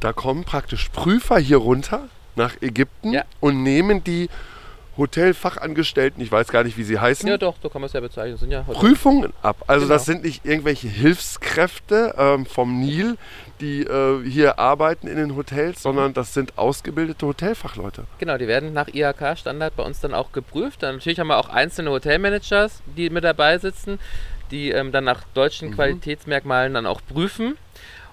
[0.00, 3.24] da kommen praktisch Prüfer hier runter nach Ägypten Ja.
[3.40, 4.28] und nehmen die
[4.96, 8.00] Hotelfachangestellten, ich weiß gar nicht, wie sie heißen, Ja, doch, so kann man es ja
[8.00, 8.32] bezeichnen.
[8.32, 9.56] Das Sind ja Prüfungen ab.
[9.66, 10.12] Also das Genau.
[10.14, 13.16] sind nicht irgendwelche Hilfskräfte ähm, vom Nil,
[13.60, 18.04] die äh, hier arbeiten in den Hotels, sondern das sind ausgebildete Hotelfachleute.
[18.18, 20.82] Genau, die werden nach IHK-Standard bei uns dann auch geprüft.
[20.82, 23.98] Dann natürlich haben wir auch einzelne Hotelmanagers, die mit dabei sitzen,
[24.50, 25.74] die ähm, dann nach deutschen Mhm.
[25.74, 27.56] Qualitätsmerkmalen dann auch prüfen.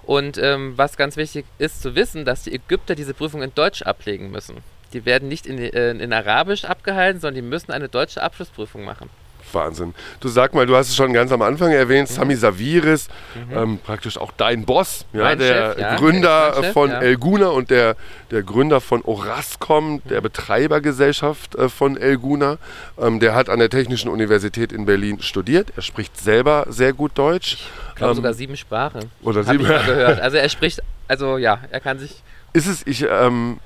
[0.04, 3.84] Und ähm, was ganz wichtig ist zu wissen, dass die Ägypter diese Prüfung in Deutsch
[3.84, 4.58] ablegen müssen.
[4.94, 9.10] Die werden nicht in, äh, in Arabisch abgehalten, sondern die müssen eine deutsche Abschlussprüfung machen.
[9.54, 9.94] Wahnsinn.
[10.22, 12.14] Du sag mal, du hast es schon ganz am Anfang erwähnt, Mhm.
[12.14, 13.10] Sami Saviris,
[13.54, 15.96] ähm, praktisch auch dein Boss, ja, der Chef, ja.
[15.98, 17.00] Gründer Er mein Chef, von ja.
[17.02, 17.98] Elguna und der,
[18.32, 20.02] der Gründer von Orascom, Mhm.
[20.10, 22.58] der Betreibergesellschaft äh, von Elguna.
[22.98, 25.74] Ähm, der hat an der Technischen Universität in Berlin studiert.
[25.76, 27.58] Er spricht selber sehr gut Deutsch.
[27.90, 29.12] Ich glaube Ähm, sogar sieben Sprachen.
[29.22, 30.20] oder sieben- ich gehört.
[30.22, 32.24] Also er spricht, also ja, er kann sich
[32.54, 33.60] Ist es, ich, ähm,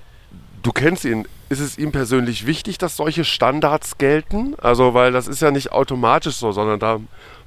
[0.66, 4.56] du kennst ihn, ist es ihm persönlich wichtig, dass solche Standards gelten?
[4.60, 7.00] Also, weil das ist ja nicht automatisch so, sondern da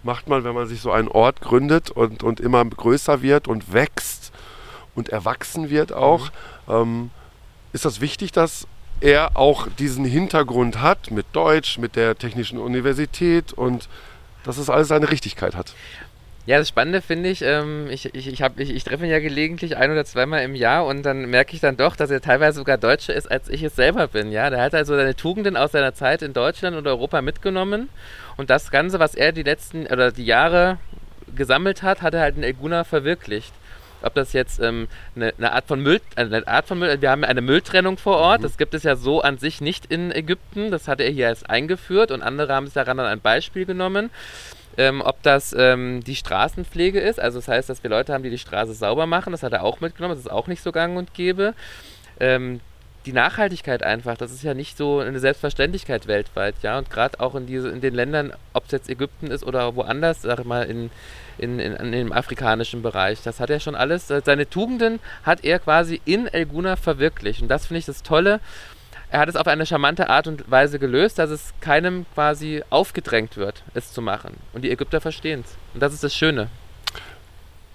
[0.04, 3.72] macht man, wenn man sich so einen Ort gründet und, und immer größer wird und
[3.72, 4.33] wächst
[4.94, 6.31] und erwachsen wird auch,
[6.68, 7.11] ähm,
[7.72, 8.68] ist das wichtig, dass
[9.00, 13.88] er auch diesen Hintergrund hat mit Deutsch, mit der Technischen Universität und
[14.44, 15.74] dass es alles seine Richtigkeit hat.
[16.49, 19.19] Ja, das Spannende finde ich, ähm, ich, ich, ich, hab, ich, ich treffe ihn ja
[19.19, 22.57] gelegentlich ein oder zweimal im Jahr und dann merke ich dann doch, dass er teilweise
[22.57, 24.33] sogar Deutscher ist, als ich es selber bin.
[24.33, 27.91] Ja, der hat also seine Tugenden aus seiner Zeit in Deutschland und Europa mitgenommen
[28.39, 30.79] und das Ganze, was er die letzten oder die Jahre
[31.37, 33.53] gesammelt hat, hat er halt in Elguna verwirklicht.
[34.01, 37.25] Ob das jetzt ähm, eine, eine Art von Müll, eine Art von Müll, wir haben
[37.25, 38.43] eine Mülltrennung vor Ort.
[38.43, 40.71] Das gibt es ja so an sich nicht in Ägypten.
[40.71, 44.09] Das hat er hier erst eingeführt und andere haben sich daran dann ein Beispiel genommen
[44.79, 47.21] ähm, ob das ähm, die Straßenpflege ist.
[47.21, 49.33] Also das heißt, dass wir Leute haben, die die Straße sauber machen.
[49.33, 50.14] Das hat er auch mitgenommen.
[50.14, 51.53] Das ist auch nicht so gang und gäbe.
[52.21, 52.61] Ähm,
[53.07, 56.79] die Nachhaltigkeit einfach, das ist ja nicht so eine Selbstverständlichkeit weltweit, ja.
[56.79, 60.23] Und gerade auch in, diese, in den Ländern, ob es jetzt Ägypten ist oder woanders,
[60.23, 60.91] sag ich mal, in,
[61.38, 64.11] in, in, in dem afrikanischen Bereich, das hat er schon alles.
[64.11, 67.43] äh, Seine Tugenden hat er quasi in Elguna verwirklicht.
[67.43, 68.41] Und das finde ich das Tolle.
[69.11, 73.37] Er hat es auf eine charmante Art und Weise gelöst, dass es keinem quasi aufgedrängt
[73.37, 74.37] wird, es zu machen.
[74.53, 75.57] Und die Ägypter verstehen es.
[75.75, 76.49] Und das ist das Schöne.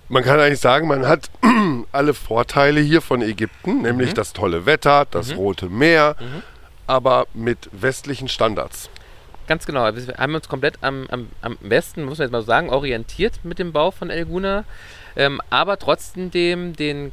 [0.09, 1.29] Man kann eigentlich sagen, man hat
[1.91, 4.15] alle Vorteile hier von Ägypten, nämlich Mhm.
[4.15, 5.37] das tolle Wetter, das Mhm.
[5.37, 6.43] Rote Meer, Mhm.
[6.85, 8.89] aber mit westlichen Standards.
[9.47, 9.93] Ganz genau.
[9.93, 13.39] Wir haben uns komplett am, am, am Westen, muss man jetzt mal so sagen, orientiert
[13.43, 14.65] mit dem Bau von Elguna,
[15.15, 17.11] ähm, aber trotzdem den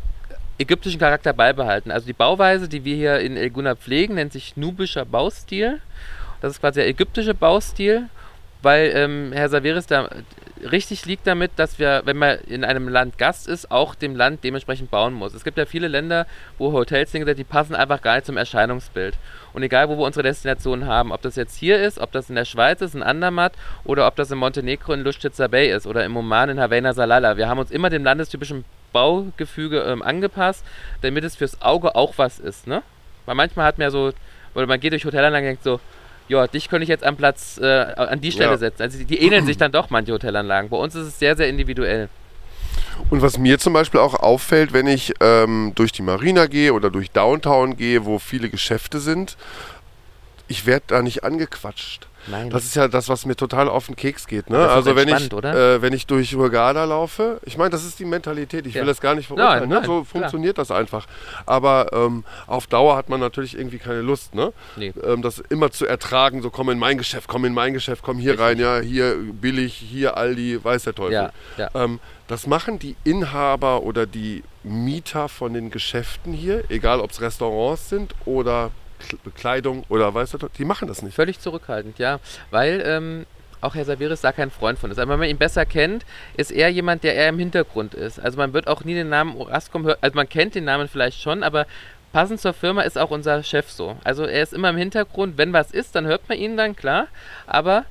[0.61, 1.91] ägyptischen Charakter beibehalten.
[1.91, 5.81] Also die Bauweise, die wir hier in Elguna pflegen, nennt sich nubischer Baustil.
[6.41, 8.09] Das ist quasi der ägyptische Baustil,
[8.63, 10.09] weil ähm, Herr Saveris da
[10.71, 14.45] richtig liegt damit, dass wir, wenn man in einem Land Gast ist, auch dem Land
[14.45, 15.33] dementsprechend bauen muss.
[15.33, 16.27] Es gibt ja viele Länder,
[16.59, 19.17] wo Hotels sind, die passen einfach gar nicht zum Erscheinungsbild.
[19.53, 22.37] Und egal, wo wir unsere Destinationen haben, ob das jetzt hier ist, ob das in
[22.37, 23.53] der Schweiz ist, in Andermatt,
[23.85, 27.37] oder ob das in Montenegro in Lustiza Bay ist oder im Oman in Havana Salala.
[27.37, 30.65] Wir haben uns immer dem landestypischen Baugefüge ähm, angepasst,
[31.03, 32.67] damit es fürs Auge auch was ist.
[32.67, 32.83] Ne?
[33.27, 34.13] Weil manchmal hat man ja so,
[34.55, 35.81] oder man geht durch Hotelanlagen und denkt so,
[36.29, 38.57] ja, dich könnte ich jetzt am Platz, äh, an die Stelle Ja.
[38.59, 38.83] setzen.
[38.83, 40.71] Also die, die ähneln sich dann doch, manche Hotelanlagen.
[40.71, 42.09] Bei uns ist es sehr, sehr individuell.
[43.09, 46.91] Und was mir zum Beispiel auch auffällt, wenn ich ähm, durch die Marina gehe oder
[46.91, 49.37] durch Downtown gehe, wo viele Geschäfte sind,
[50.49, 52.07] ich werde da nicht angequatscht.
[52.27, 52.51] Nein.
[52.51, 54.51] Das ist ja das, was mir total auf den Keks geht.
[54.51, 54.59] Ne?
[54.59, 55.75] Also wenn ich, entspannt, oder?
[55.77, 58.67] äh, wenn ich durch Hurghada laufe, ich meine, das ist die Mentalität.
[58.67, 58.81] Ich Ja.
[58.83, 59.61] will das gar nicht verurteilen.
[59.61, 59.75] Nein, ne?
[59.77, 60.05] nein, So klar.
[60.05, 61.07] funktioniert das einfach.
[61.47, 64.53] Aber ähm, auf Dauer hat man natürlich irgendwie keine Lust, ne?
[64.77, 64.93] Nee.
[65.05, 66.43] ähm, das immer zu ertragen.
[66.43, 69.75] So komm in mein Geschäft, komm in mein Geschäft, komm hier rein, ja, hier billig,
[69.75, 71.13] hier Aldi, weiß der Teufel.
[71.15, 71.71] Ja, ja.
[71.75, 77.21] Ähm, das machen die Inhaber oder die Mieter von den Geschäften hier, egal ob es
[77.21, 78.71] Restaurants sind oder
[79.25, 81.15] Bekleidung oder weiß der Teufel, die machen das nicht.
[81.15, 82.21] Völlig zurückhaltend, ja.
[82.51, 83.27] Weil ähm,
[83.61, 84.99] auch Herr Saviris da kein Freund von ist.
[84.99, 86.05] Aber wenn man ihn besser kennt,
[86.37, 88.19] ist er jemand, der eher im Hintergrund ist.
[88.19, 89.99] Also man wird auch nie den Namen Orascom hören.
[90.01, 91.67] Also man kennt den Namen vielleicht schon, aber
[92.13, 93.97] passend zur Firma ist auch unser Chef so.
[94.05, 95.39] Also er ist immer im Hintergrund.
[95.39, 97.09] Wenn was ist, dann hört man ihn dann, klar.
[97.47, 97.85] Aber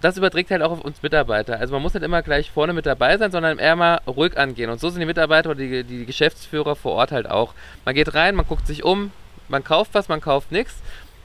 [0.00, 1.58] das überträgt halt auch auf uns Mitarbeiter.
[1.58, 4.70] Also man muss nicht immer gleich vorne mit dabei sein, sondern eher mal ruhig angehen.
[4.70, 7.54] Und so sind die Mitarbeiter oder die, die Geschäftsführer vor Ort halt auch.
[7.84, 9.12] Man geht rein, man guckt sich um,
[9.48, 10.74] man kauft was, man kauft nichts.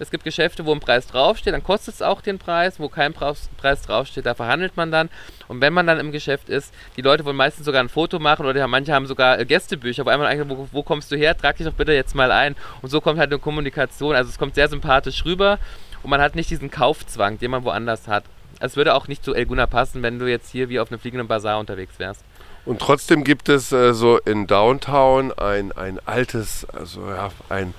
[0.02, 2.80] Es gibt Geschäfte, wo ein Preis draufsteht, dann kostet es auch den Preis.
[2.80, 3.50] Wo kein Preis,
[3.86, 5.10] draufsteht, da verhandelt man dann.
[5.48, 8.48] Und wenn man dann im Geschäft ist, die Leute wollen meistens sogar ein Foto machen
[8.48, 11.38] oder manche haben sogar äh, Gästebücher, wo einmal eigentlich, wo, wo kommst du her?
[11.38, 12.56] Trag dich doch bitte jetzt mal ein.
[12.82, 14.16] Und so kommt halt eine Kommunikation.
[14.16, 15.60] Also es kommt sehr sympathisch rüber
[16.02, 18.24] und man hat nicht diesen Kaufzwang, den man woanders hat.
[18.60, 21.28] Es würde auch nicht zu Elguna passen, wenn du jetzt hier wie auf einem fliegenden
[21.28, 22.24] Bazar unterwegs wärst.
[22.66, 27.74] Und trotzdem gibt es äh, so in Downtown ein, ein altes, also ja, ein,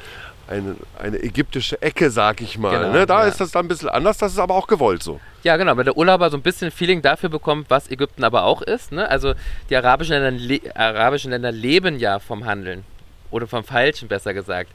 [0.53, 2.79] eine, eine ägyptische Ecke, sag ich mal.
[2.79, 3.07] Genau, ne?
[3.07, 3.29] Da ja.
[3.29, 5.21] ist das dann ein bisschen anders, das ist aber auch gewollt so.
[5.43, 8.63] Ja, genau, weil der Urlauber so ein bisschen Feeling dafür bekommt, was Ägypten aber auch
[8.63, 8.93] ist.
[8.93, 9.09] Ne?
[9.09, 9.35] Also
[9.71, 12.85] die arabischen Länder, arabischen Länder leben ja vom Handeln.
[13.31, 14.71] Oder vom Falschen, besser gesagt.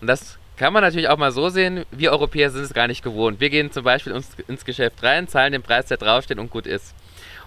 [0.00, 3.02] Und das kann man natürlich auch mal so sehen, wir Europäer sind es gar nicht
[3.02, 3.40] gewohnt.
[3.40, 6.66] Wir gehen zum Beispiel ins, ins Geschäft rein, zahlen den Preis, der draufsteht und gut
[6.66, 6.94] ist.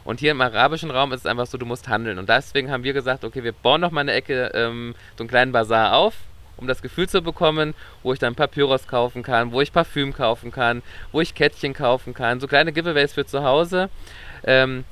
[0.03, 2.19] Und hier im arabischen Raum ist es einfach so, du musst handeln.
[2.19, 5.29] Und deswegen haben wir gesagt, okay, wir bauen noch mal eine Ecke, ähm, so einen
[5.29, 6.13] kleinen Bazar auf,
[6.57, 10.51] um das Gefühl zu bekommen, wo ich dann Papyrus kaufen kann, wo ich Parfüm kaufen
[10.51, 13.89] kann, wo ich Kettchen kaufen kann, so kleine Giveaways für zu Hause.
[14.43, 14.85] Ähm,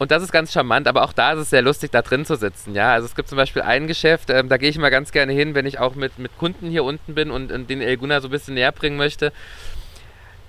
[0.00, 2.34] und das ist ganz charmant, aber auch da ist es sehr lustig, da drin zu
[2.34, 2.74] sitzen.
[2.74, 5.34] Ja, also es gibt zum Beispiel ein Geschäft, ähm, da gehe ich immer ganz gerne
[5.34, 8.28] hin, wenn ich auch mit, mit Kunden hier unten bin und, und den Elguna so
[8.28, 9.30] ein bisschen näher bringen möchte.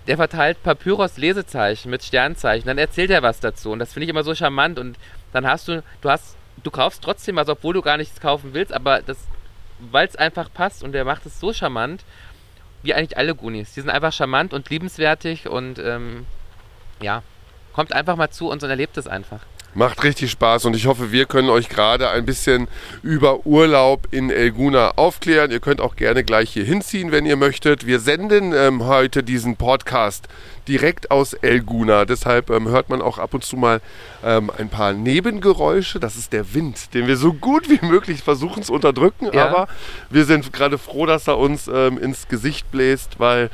[0.08, 4.24] Der verteilt Papyrus-Lesezeichen mit Sternzeichen, dann erzählt er was dazu und das finde ich immer
[4.24, 4.98] so charmant und
[5.34, 8.74] dann hast du, du hast, du kaufst trotzdem was, obwohl du gar nichts kaufen willst,
[8.74, 9.18] aber das,
[9.92, 12.04] weil es einfach passt und der macht es so charmant,
[12.84, 13.74] wie eigentlich alle Goonies.
[13.74, 16.26] Die sind einfach charmant und liebenswertig und ähm,
[17.02, 17.24] ja,
[17.74, 19.42] kommt einfach mal zu uns und erlebt es einfach.
[19.74, 22.68] Macht richtig Spaß und ich hoffe, wir können euch gerade ein bisschen
[23.04, 25.50] über Urlaub in Elguna aufklären.
[25.50, 27.86] Ihr könnt auch gerne gleich hier hinziehen, wenn ihr möchtet.
[27.86, 30.28] Wir senden ähm, heute diesen Podcast
[30.68, 32.04] direkt aus Elguna.
[32.04, 33.80] Deshalb ähm, hört man auch ab und zu mal
[34.26, 36.02] ähm, ein paar Nebengeräusche.
[36.02, 39.30] Das ist der Wind, den wir so gut wie möglich versuchen zu unterdrücken.
[39.32, 39.48] Ja.
[39.48, 39.68] Aber
[40.10, 43.50] wir sind gerade froh, dass er uns ähm, ins Gesicht bläst, weil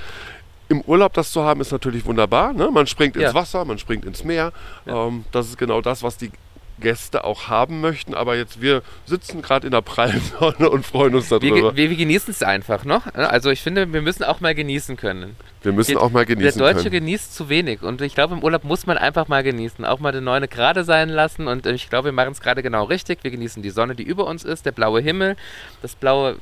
[0.70, 2.54] im Urlaub das zu haben, ist natürlich wunderbar.
[2.54, 2.70] Ne?
[2.72, 3.34] Man springt ins Ja.
[3.34, 4.52] Wasser, man springt ins Meer.
[4.86, 5.08] Ja.
[5.08, 6.32] Ähm, das ist genau das, was die
[6.80, 8.14] Gäste auch haben möchten.
[8.14, 11.76] Aber jetzt, wir sitzen gerade in der prallen Sonne und freuen uns Wir, darüber.
[11.76, 13.06] wir, wir genießen es einfach noch.
[13.16, 13.28] ne?
[13.30, 15.36] Also ich finde, wir müssen auch mal genießen können.
[15.64, 17.06] Wir müssen Der- auch mal genießen Der Deutsche können.
[17.06, 19.86] genießt zu wenig und ich glaube, im Urlaub muss man einfach mal genießen.
[19.86, 22.84] Auch mal den Neune gerade sein lassen und ich glaube, wir machen es gerade genau
[22.84, 23.24] richtig.
[23.24, 25.36] Wir genießen die Sonne, die über uns ist, der blaue Himmel,
[25.82, 26.36] das blaue äh,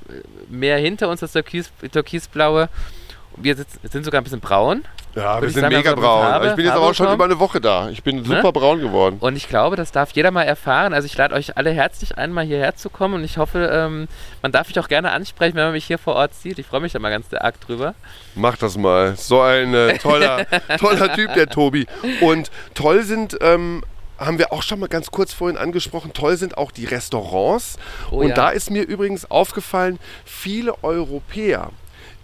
[0.49, 2.67] Meer hinter uns, das Türkis, türkisblaue.
[3.37, 4.83] Wir sind sogar ein bisschen braun.
[5.15, 6.25] Ja, wir sind sagen, mega also braun.
[6.25, 7.89] Farbe- ich bin jetzt Farbe aber auch schon über eine Woche da.
[7.89, 8.51] Ich bin super Ne?
[8.51, 9.17] braun geworden.
[9.21, 10.93] Und ich glaube, das darf jeder mal erfahren.
[10.93, 13.13] Also ich lade euch alle herzlich ein, mal hierher zu kommen.
[13.13, 14.07] Und ich hoffe, ähm,
[14.41, 16.59] man darf mich auch gerne ansprechen, wenn man mich hier vor Ort sieht.
[16.59, 17.95] Ich freue mich da mal ganz arg drüber.
[18.35, 19.15] Mach das mal.
[19.15, 20.45] So ein äh, toller,
[20.79, 21.87] toller Typ, der Tobi.
[22.19, 23.83] Und toll sind, ähm,
[24.17, 27.77] haben wir auch schon mal ganz kurz vorhin angesprochen, toll sind auch die Restaurants.
[28.11, 28.35] Oh Und ja.
[28.35, 31.69] da ist mir übrigens aufgefallen, viele Europäer,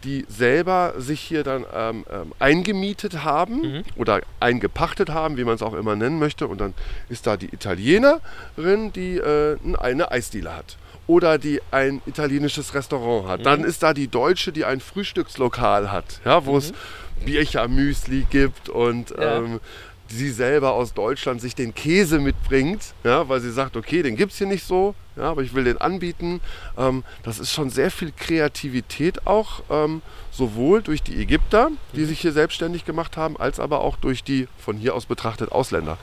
[0.04, 3.84] die selber sich hier dann ähm, ähm, eingemietet haben Mhm.
[3.96, 6.48] oder eingepachtet haben, wie man es auch immer nennen möchte.
[6.48, 6.74] Und dann
[7.10, 10.78] ist da die Italienerin, die äh, eine Eisdiele hat.
[11.08, 13.46] Oder die ein italienisches Restaurant hat.
[13.46, 16.74] Dann ist da die Deutsche, die ein Frühstückslokal hat, ja, wo es
[17.26, 19.38] Bircher-Müsli gibt und Ja.
[19.38, 19.60] ähm,
[20.08, 24.32] sie selber aus Deutschland sich den Käse mitbringt, ja, weil sie sagt, okay, den gibt
[24.34, 26.42] es hier nicht so, ja, aber ich will den anbieten.
[26.78, 32.22] Ähm, das ist schon sehr viel Kreativität auch, ähm, sowohl durch die Ägypter, die sich
[32.22, 35.98] hier selbstständig gemacht haben, als aber auch durch die von hier aus betrachtet Ausländer.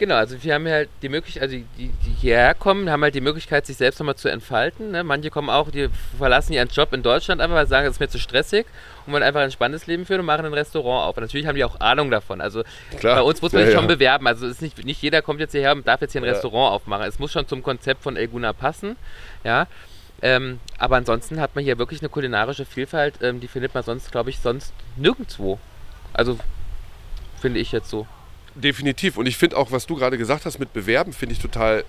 [0.00, 3.14] Genau, also wir haben ja halt die Möglichkeit, also die, die hierher kommen, haben halt
[3.14, 4.92] die Möglichkeit, sich selbst nochmal zu entfalten.
[4.92, 5.04] Ne?
[5.04, 8.00] Manche kommen auch, die verlassen ihren Job in Deutschland einfach, weil sie sagen, es ist
[8.00, 8.64] mir zu stressig
[9.04, 11.18] und wollen einfach ein spannendes Leben führen und machen ein Restaurant auf.
[11.18, 12.40] Und natürlich haben die auch Ahnung davon.
[12.40, 12.62] Also
[12.98, 13.16] Klar.
[13.16, 13.78] bei uns muss man Ja, sich ja.
[13.78, 14.26] schon bewerben.
[14.26, 16.32] Also es ist nicht, nicht jeder kommt jetzt hierher und darf jetzt hier ein Ja.
[16.32, 17.04] Restaurant aufmachen.
[17.04, 18.96] Es muss schon zum Konzept von Elguna passen.
[19.44, 19.66] Ja.
[20.22, 24.10] Ähm, aber ansonsten hat man hier wirklich eine kulinarische Vielfalt, ähm, die findet man sonst,
[24.12, 25.58] glaube ich, sonst nirgendwo.
[26.14, 26.38] Also
[27.38, 28.06] finde ich jetzt so.
[28.54, 29.16] Definitiv.
[29.16, 31.84] Und ich finde auch, was du gerade gesagt hast mit Bewerben, finde ich total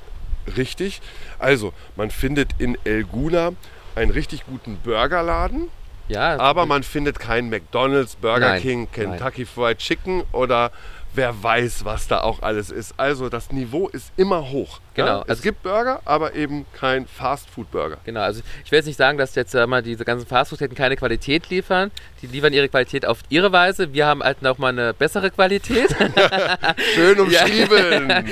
[0.57, 1.01] richtig.
[1.39, 3.51] Also, man findet in Elguna
[3.95, 5.67] einen richtig guten Burgerladen,
[6.07, 10.71] Ja, aber man findet keinen McDonald's, Burger Nein, King, Kentucky Fried Chicken oder
[11.13, 12.93] wer weiß, was da auch alles ist.
[12.97, 14.79] Also, das Niveau ist immer hoch.
[14.93, 15.21] Genau, Ja?
[15.23, 17.97] Es also- gibt Burger, aber eben kein Fast-Food-Burger.
[18.03, 21.49] Genau, also ich will jetzt nicht sagen, dass jetzt mal, diese ganzen Fastfood-Ketten keine Qualität
[21.49, 21.91] liefern.
[22.21, 23.93] Die liefern ihre Qualität auf ihre Weise.
[23.93, 25.95] Wir haben halt noch mal eine bessere Qualität.
[26.95, 28.25] Schön umschrieben.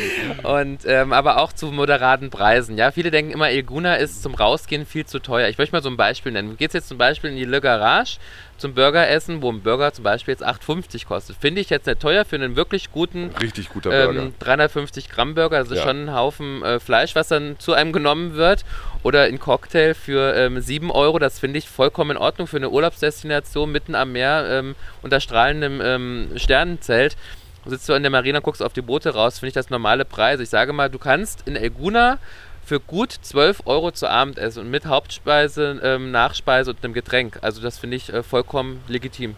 [0.44, 2.78] Und ähm, aber auch zu moderaten Preisen.
[2.78, 5.48] Ja, viele denken immer, Elguna ist zum Rausgehen viel zu teuer.
[5.50, 6.50] Ich möchte mal so ein Beispiel nennen.
[6.52, 8.18] Du gehst jetzt zum Beispiel in die Le Garage
[8.58, 11.38] zum Burger essen, wo ein Burger zum Beispiel jetzt 8,50 kostet.
[11.40, 14.20] Finde ich jetzt nicht teuer für einen wirklich guten Richtig guter Burger.
[14.24, 15.84] ähm, 350 Gramm Burger, das ist Ja.
[15.84, 18.66] schon ein Haufen äh, Fleisch, was dann zu einem genommen wird.
[19.02, 22.70] Oder ein Cocktail für ähm, 7 Euro, das finde ich vollkommen in Ordnung für eine
[22.70, 27.16] Urlaubsdestination mitten am Meer ähm, unter strahlendem ähm, Sternenzelt.
[27.66, 30.44] Sitzt du in der Marina, guckst auf die Boote raus, finde ich das normale Preise.
[30.44, 32.18] Ich sage mal, du kannst in Elguna
[32.66, 37.40] für gut 12 Euro zu Abend essen und mit Hauptspeise, ähm, Nachspeise und einem Getränk.
[37.42, 39.36] Also das finde ich äh, vollkommen legitim.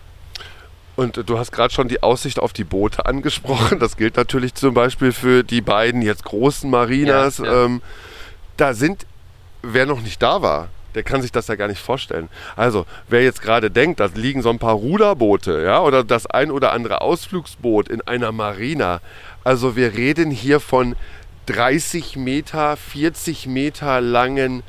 [1.01, 3.79] Und du hast gerade schon die Aussicht auf die Boote angesprochen.
[3.79, 7.39] Das gilt natürlich zum Beispiel für die beiden jetzt großen Marinas.
[7.39, 7.65] Ja, ja.
[7.65, 7.81] Ähm,
[8.57, 9.07] da sind,
[9.63, 12.29] wer noch nicht da war, der kann sich das ja gar nicht vorstellen.
[12.55, 16.51] Also, wer jetzt gerade denkt, da liegen so ein paar Ruderboote, ja, oder das ein
[16.51, 19.01] oder andere Ausflugsboot in einer Marina.
[19.43, 20.95] Also, wir reden hier von
[21.47, 24.61] 30 Meter, 40 Meter langen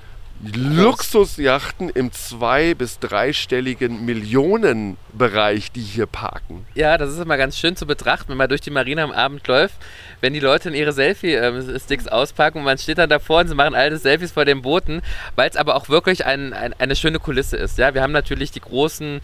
[0.43, 6.67] Luxusjachten im zwei- bis dreistelligen Millionenbereich, die hier parken.
[6.75, 9.47] Ja, das ist immer ganz schön zu betrachten, wenn man durch die Marina am Abend
[9.47, 9.77] läuft,
[10.21, 13.75] wenn die Leute in ihre Selfie-Sticks auspacken und man steht dann davor und sie machen
[13.75, 15.03] alte Selfies vor den Booten,
[15.37, 17.79] weil es aber auch wirklich ein, ein, eine schöne Kulisse ist.
[17.79, 19.21] Ja, wir haben natürlich die großen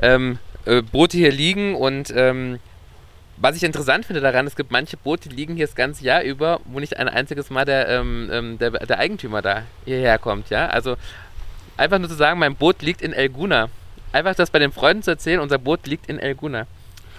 [0.00, 2.60] ähm, äh, Boote hier liegen und ähm,
[3.42, 6.22] was ich interessant finde daran, es gibt manche Boote, die liegen hier das ganze Jahr
[6.22, 10.48] über, wo nicht ein einziges Mal der, ähm, ähm der, der Eigentümer da hierher kommt.
[10.50, 10.68] Ja?
[10.68, 10.96] Also
[11.76, 13.68] einfach nur zu sagen, mein Boot liegt in Elguna.
[14.12, 16.66] Einfach das bei den Freunden zu erzählen, unser Boot liegt in Elguna.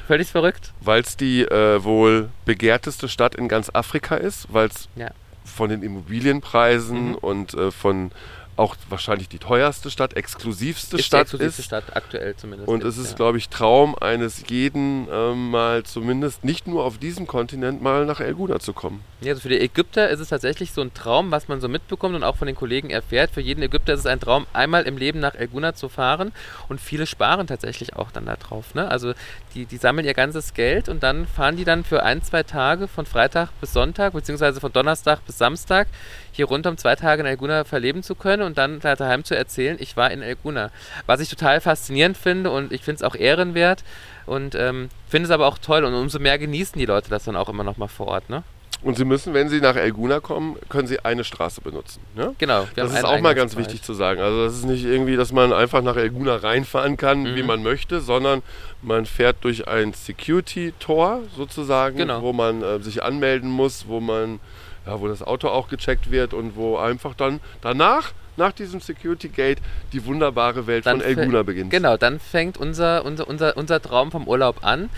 [0.08, 0.72] Völlig verrückt.
[0.80, 5.10] Weil es die äh, wohl begehrteste Stadt in ganz Afrika ist, weil es ja.
[5.44, 7.16] von den Immobilienpreisen mhm.
[7.16, 8.12] und äh, von
[8.56, 11.66] auch wahrscheinlich die teuerste Stadt, exklusivste ist Stadt exklusivste ist.
[11.66, 12.68] Stadt aktuell zumindest.
[12.68, 13.16] Und es ist, ja.
[13.16, 18.20] glaube ich, Traum eines jeden ähm, mal zumindest nicht nur auf diesem Kontinent mal nach
[18.20, 19.02] El Guna zu kommen.
[19.22, 22.16] Ja, also für die Ägypter ist es tatsächlich so ein Traum, was man so mitbekommt
[22.16, 23.32] und auch von den Kollegen erfährt.
[23.32, 26.32] Für jeden Ägypter ist es ein Traum, einmal im Leben nach El Guna zu fahren
[26.70, 28.76] und viele sparen tatsächlich auch dann da drauf.
[28.76, 28.88] Ne?
[28.88, 29.14] Also
[29.56, 32.88] die, die sammeln ihr ganzes Geld und dann fahren die dann für ein, zwei Tage
[32.88, 35.88] von Freitag bis Sonntag beziehungsweise von Donnerstag bis Samstag
[36.32, 39.78] hier runter, um zwei Tage in Elguna verleben zu können und dann daheim zu erzählen,
[39.80, 40.72] ich war in Elguna.
[41.06, 43.84] Was ich total faszinierend finde und ich finde es auch ehrenwert
[44.26, 47.36] und ähm, finde es aber auch toll und umso mehr genießen die Leute das dann
[47.36, 48.30] auch immer noch mal vor Ort.
[48.30, 48.44] Ne?
[48.82, 52.02] Und Sie müssen, wenn Sie nach Elguna kommen, können Sie eine Straße benutzen.
[52.16, 52.36] Ne?
[52.38, 52.68] Genau.
[52.76, 54.20] Das ist auch mal ganz wichtig zu sagen.
[54.20, 57.36] Also das ist nicht irgendwie, dass man einfach nach Elguna reinfahren kann, mhm.
[57.36, 58.42] wie man möchte, sondern
[58.82, 62.22] man fährt durch ein Security-Tor sozusagen, genau.
[62.22, 64.42] wo man äh, sich anmelden muss, wo man
[64.86, 69.30] ja, wo das Auto auch gecheckt wird und wo einfach dann danach, nach diesem Security
[69.30, 69.60] Gate,
[69.92, 71.72] die wunderbare Welt dann von Elguna beginnt.
[71.72, 74.90] Genau, dann fängt unser, unser, unser, unser Traum vom Urlaub an.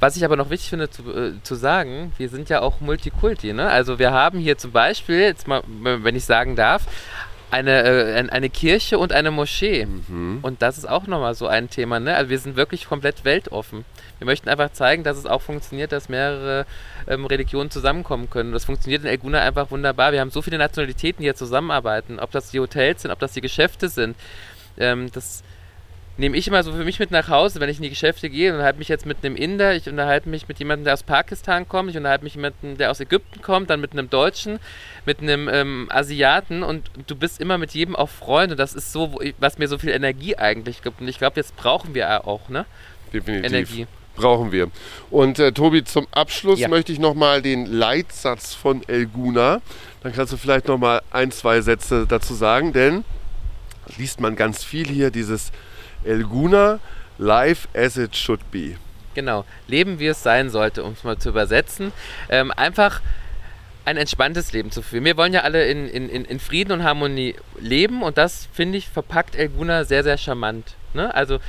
[0.00, 3.52] Was ich aber noch wichtig finde zu, äh, zu sagen, wir sind ja auch Multikulti.
[3.52, 3.68] Ne?
[3.68, 6.86] Also wir haben hier zum Beispiel, jetzt mal, wenn ich sagen darf,
[7.52, 9.84] eine, äh, eine Kirche und eine Moschee.
[9.84, 10.38] Mhm.
[10.40, 12.00] Und das ist auch nochmal so ein Thema.
[12.00, 12.16] Ne?
[12.16, 13.84] Also wir sind wirklich komplett weltoffen.
[14.18, 16.64] Wir möchten einfach zeigen, dass es auch funktioniert, dass mehrere
[17.06, 18.52] ähm, Religionen zusammenkommen können.
[18.52, 20.12] Das funktioniert in Elguna einfach wunderbar.
[20.12, 23.32] Wir haben so viele Nationalitäten, die hier zusammenarbeiten, ob das die Hotels sind, ob das
[23.32, 24.16] die Geschäfte sind.
[24.78, 25.42] Ähm, das
[26.16, 28.50] nehme ich immer so für mich mit nach Hause, wenn ich in die Geschäfte gehe
[28.50, 31.68] und unterhalte mich jetzt mit einem Inder, ich unterhalte mich mit jemandem, der aus Pakistan
[31.68, 34.58] kommt, ich unterhalte mich mit jemandem, der aus Ägypten kommt, dann mit einem Deutschen,
[35.06, 38.92] mit einem ähm, Asiaten und du bist immer mit jedem auch Freund und das ist
[38.92, 42.48] so, was mir so viel Energie eigentlich gibt und ich glaube, jetzt brauchen wir auch,
[42.48, 42.66] ne?
[43.12, 43.52] Definitiv.
[43.52, 44.70] Energie brauchen wir.
[45.10, 46.68] Und äh, Tobi, zum Abschluss ja.
[46.68, 49.62] möchte ich nochmal den Leitsatz von Elguna.
[50.02, 53.04] Dann kannst du vielleicht nochmal ein, zwei Sätze dazu sagen, denn
[53.96, 55.50] liest man ganz viel hier, dieses
[56.04, 56.80] Elguna,
[57.18, 58.76] life as it should be.
[59.14, 61.92] Genau, leben wie es sein sollte, um es mal zu übersetzen.
[62.28, 63.00] Ähm, einfach
[63.84, 65.04] ein entspanntes Leben zu führen.
[65.04, 68.88] Wir wollen ja alle in, in, in Frieden und Harmonie leben und das, finde ich,
[68.88, 70.76] verpackt Elguna sehr, sehr charmant.
[70.94, 71.12] Ne?
[71.14, 71.40] Also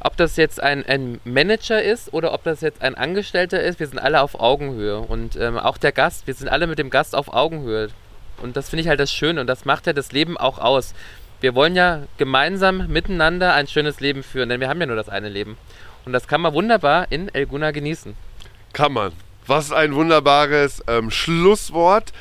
[0.00, 3.86] ob das jetzt ein, ein Manager ist oder ob das jetzt ein Angestellter ist, wir
[3.86, 4.98] sind alle auf Augenhöhe.
[4.98, 7.88] Und ähm, auch der Gast, wir sind alle mit dem Gast auf Augenhöhe.
[8.40, 10.94] Und das finde ich halt das Schöne und das macht ja das Leben auch aus.
[11.42, 15.08] Wir wollen ja gemeinsam miteinander ein schönes Leben führen, denn wir haben ja nur das
[15.08, 15.58] eine Leben.
[16.04, 18.14] Und das kann man wunderbar in Elguna genießen.
[18.72, 19.10] Kann man.
[19.48, 22.12] Was ein wunderbares ähm, Schlusswort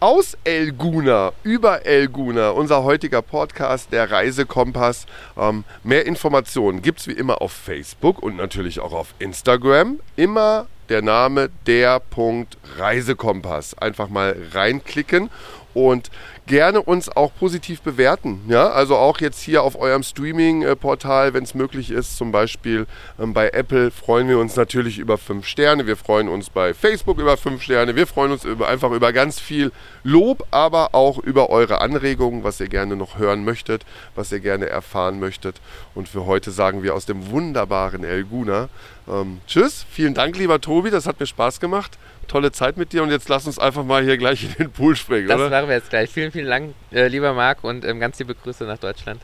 [0.00, 5.04] aus Elguna, über Elguna, unser heutiger Podcast, der Reisekompass.
[5.36, 10.00] Ähm, mehr Informationen gibt es wie immer auf Facebook und natürlich auch auf Instagram.
[10.16, 13.76] Immer der Name der Punkt Reisekompass.
[13.76, 15.28] Einfach mal reinklicken
[15.74, 16.10] und
[16.50, 18.40] gerne uns auch positiv bewerten.
[18.48, 18.70] Ja?
[18.70, 22.88] Also auch jetzt hier auf eurem Streaming-Portal, wenn es möglich ist, zum Beispiel
[23.20, 25.86] ähm, bei Apple, freuen wir uns natürlich über fünf Sterne.
[25.86, 27.94] Wir freuen uns bei Facebook über fünf Sterne.
[27.94, 29.70] Wir freuen uns über, einfach über ganz viel
[30.02, 33.86] Lob, aber auch über eure Anregungen, was ihr gerne noch hören möchtet,
[34.16, 35.60] was ihr gerne erfahren möchtet.
[35.94, 38.68] Und für heute sagen wir aus dem wunderbaren Elguna
[39.08, 41.96] ähm, Tschüss, vielen Dank, lieber Tobi, das hat mir Spaß gemacht
[42.30, 44.94] tolle Zeit mit dir und jetzt lass uns einfach mal hier gleich in den Pool
[44.94, 45.50] springen, das oder?
[45.50, 46.10] machen wir jetzt gleich.
[46.10, 49.20] Vielen, vielen Dank, äh, lieber Marc und ähm, ganz liebe Grüße nach Deutschland.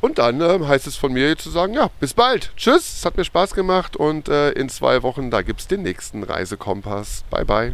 [0.00, 2.52] Und dann äh, heißt es von mir zu sagen, ja, bis bald.
[2.56, 5.82] Tschüss, es hat mir Spaß gemacht und äh, in zwei Wochen, da gibt es den
[5.82, 7.24] nächsten Reisekompass.
[7.30, 7.72] Bye, bye.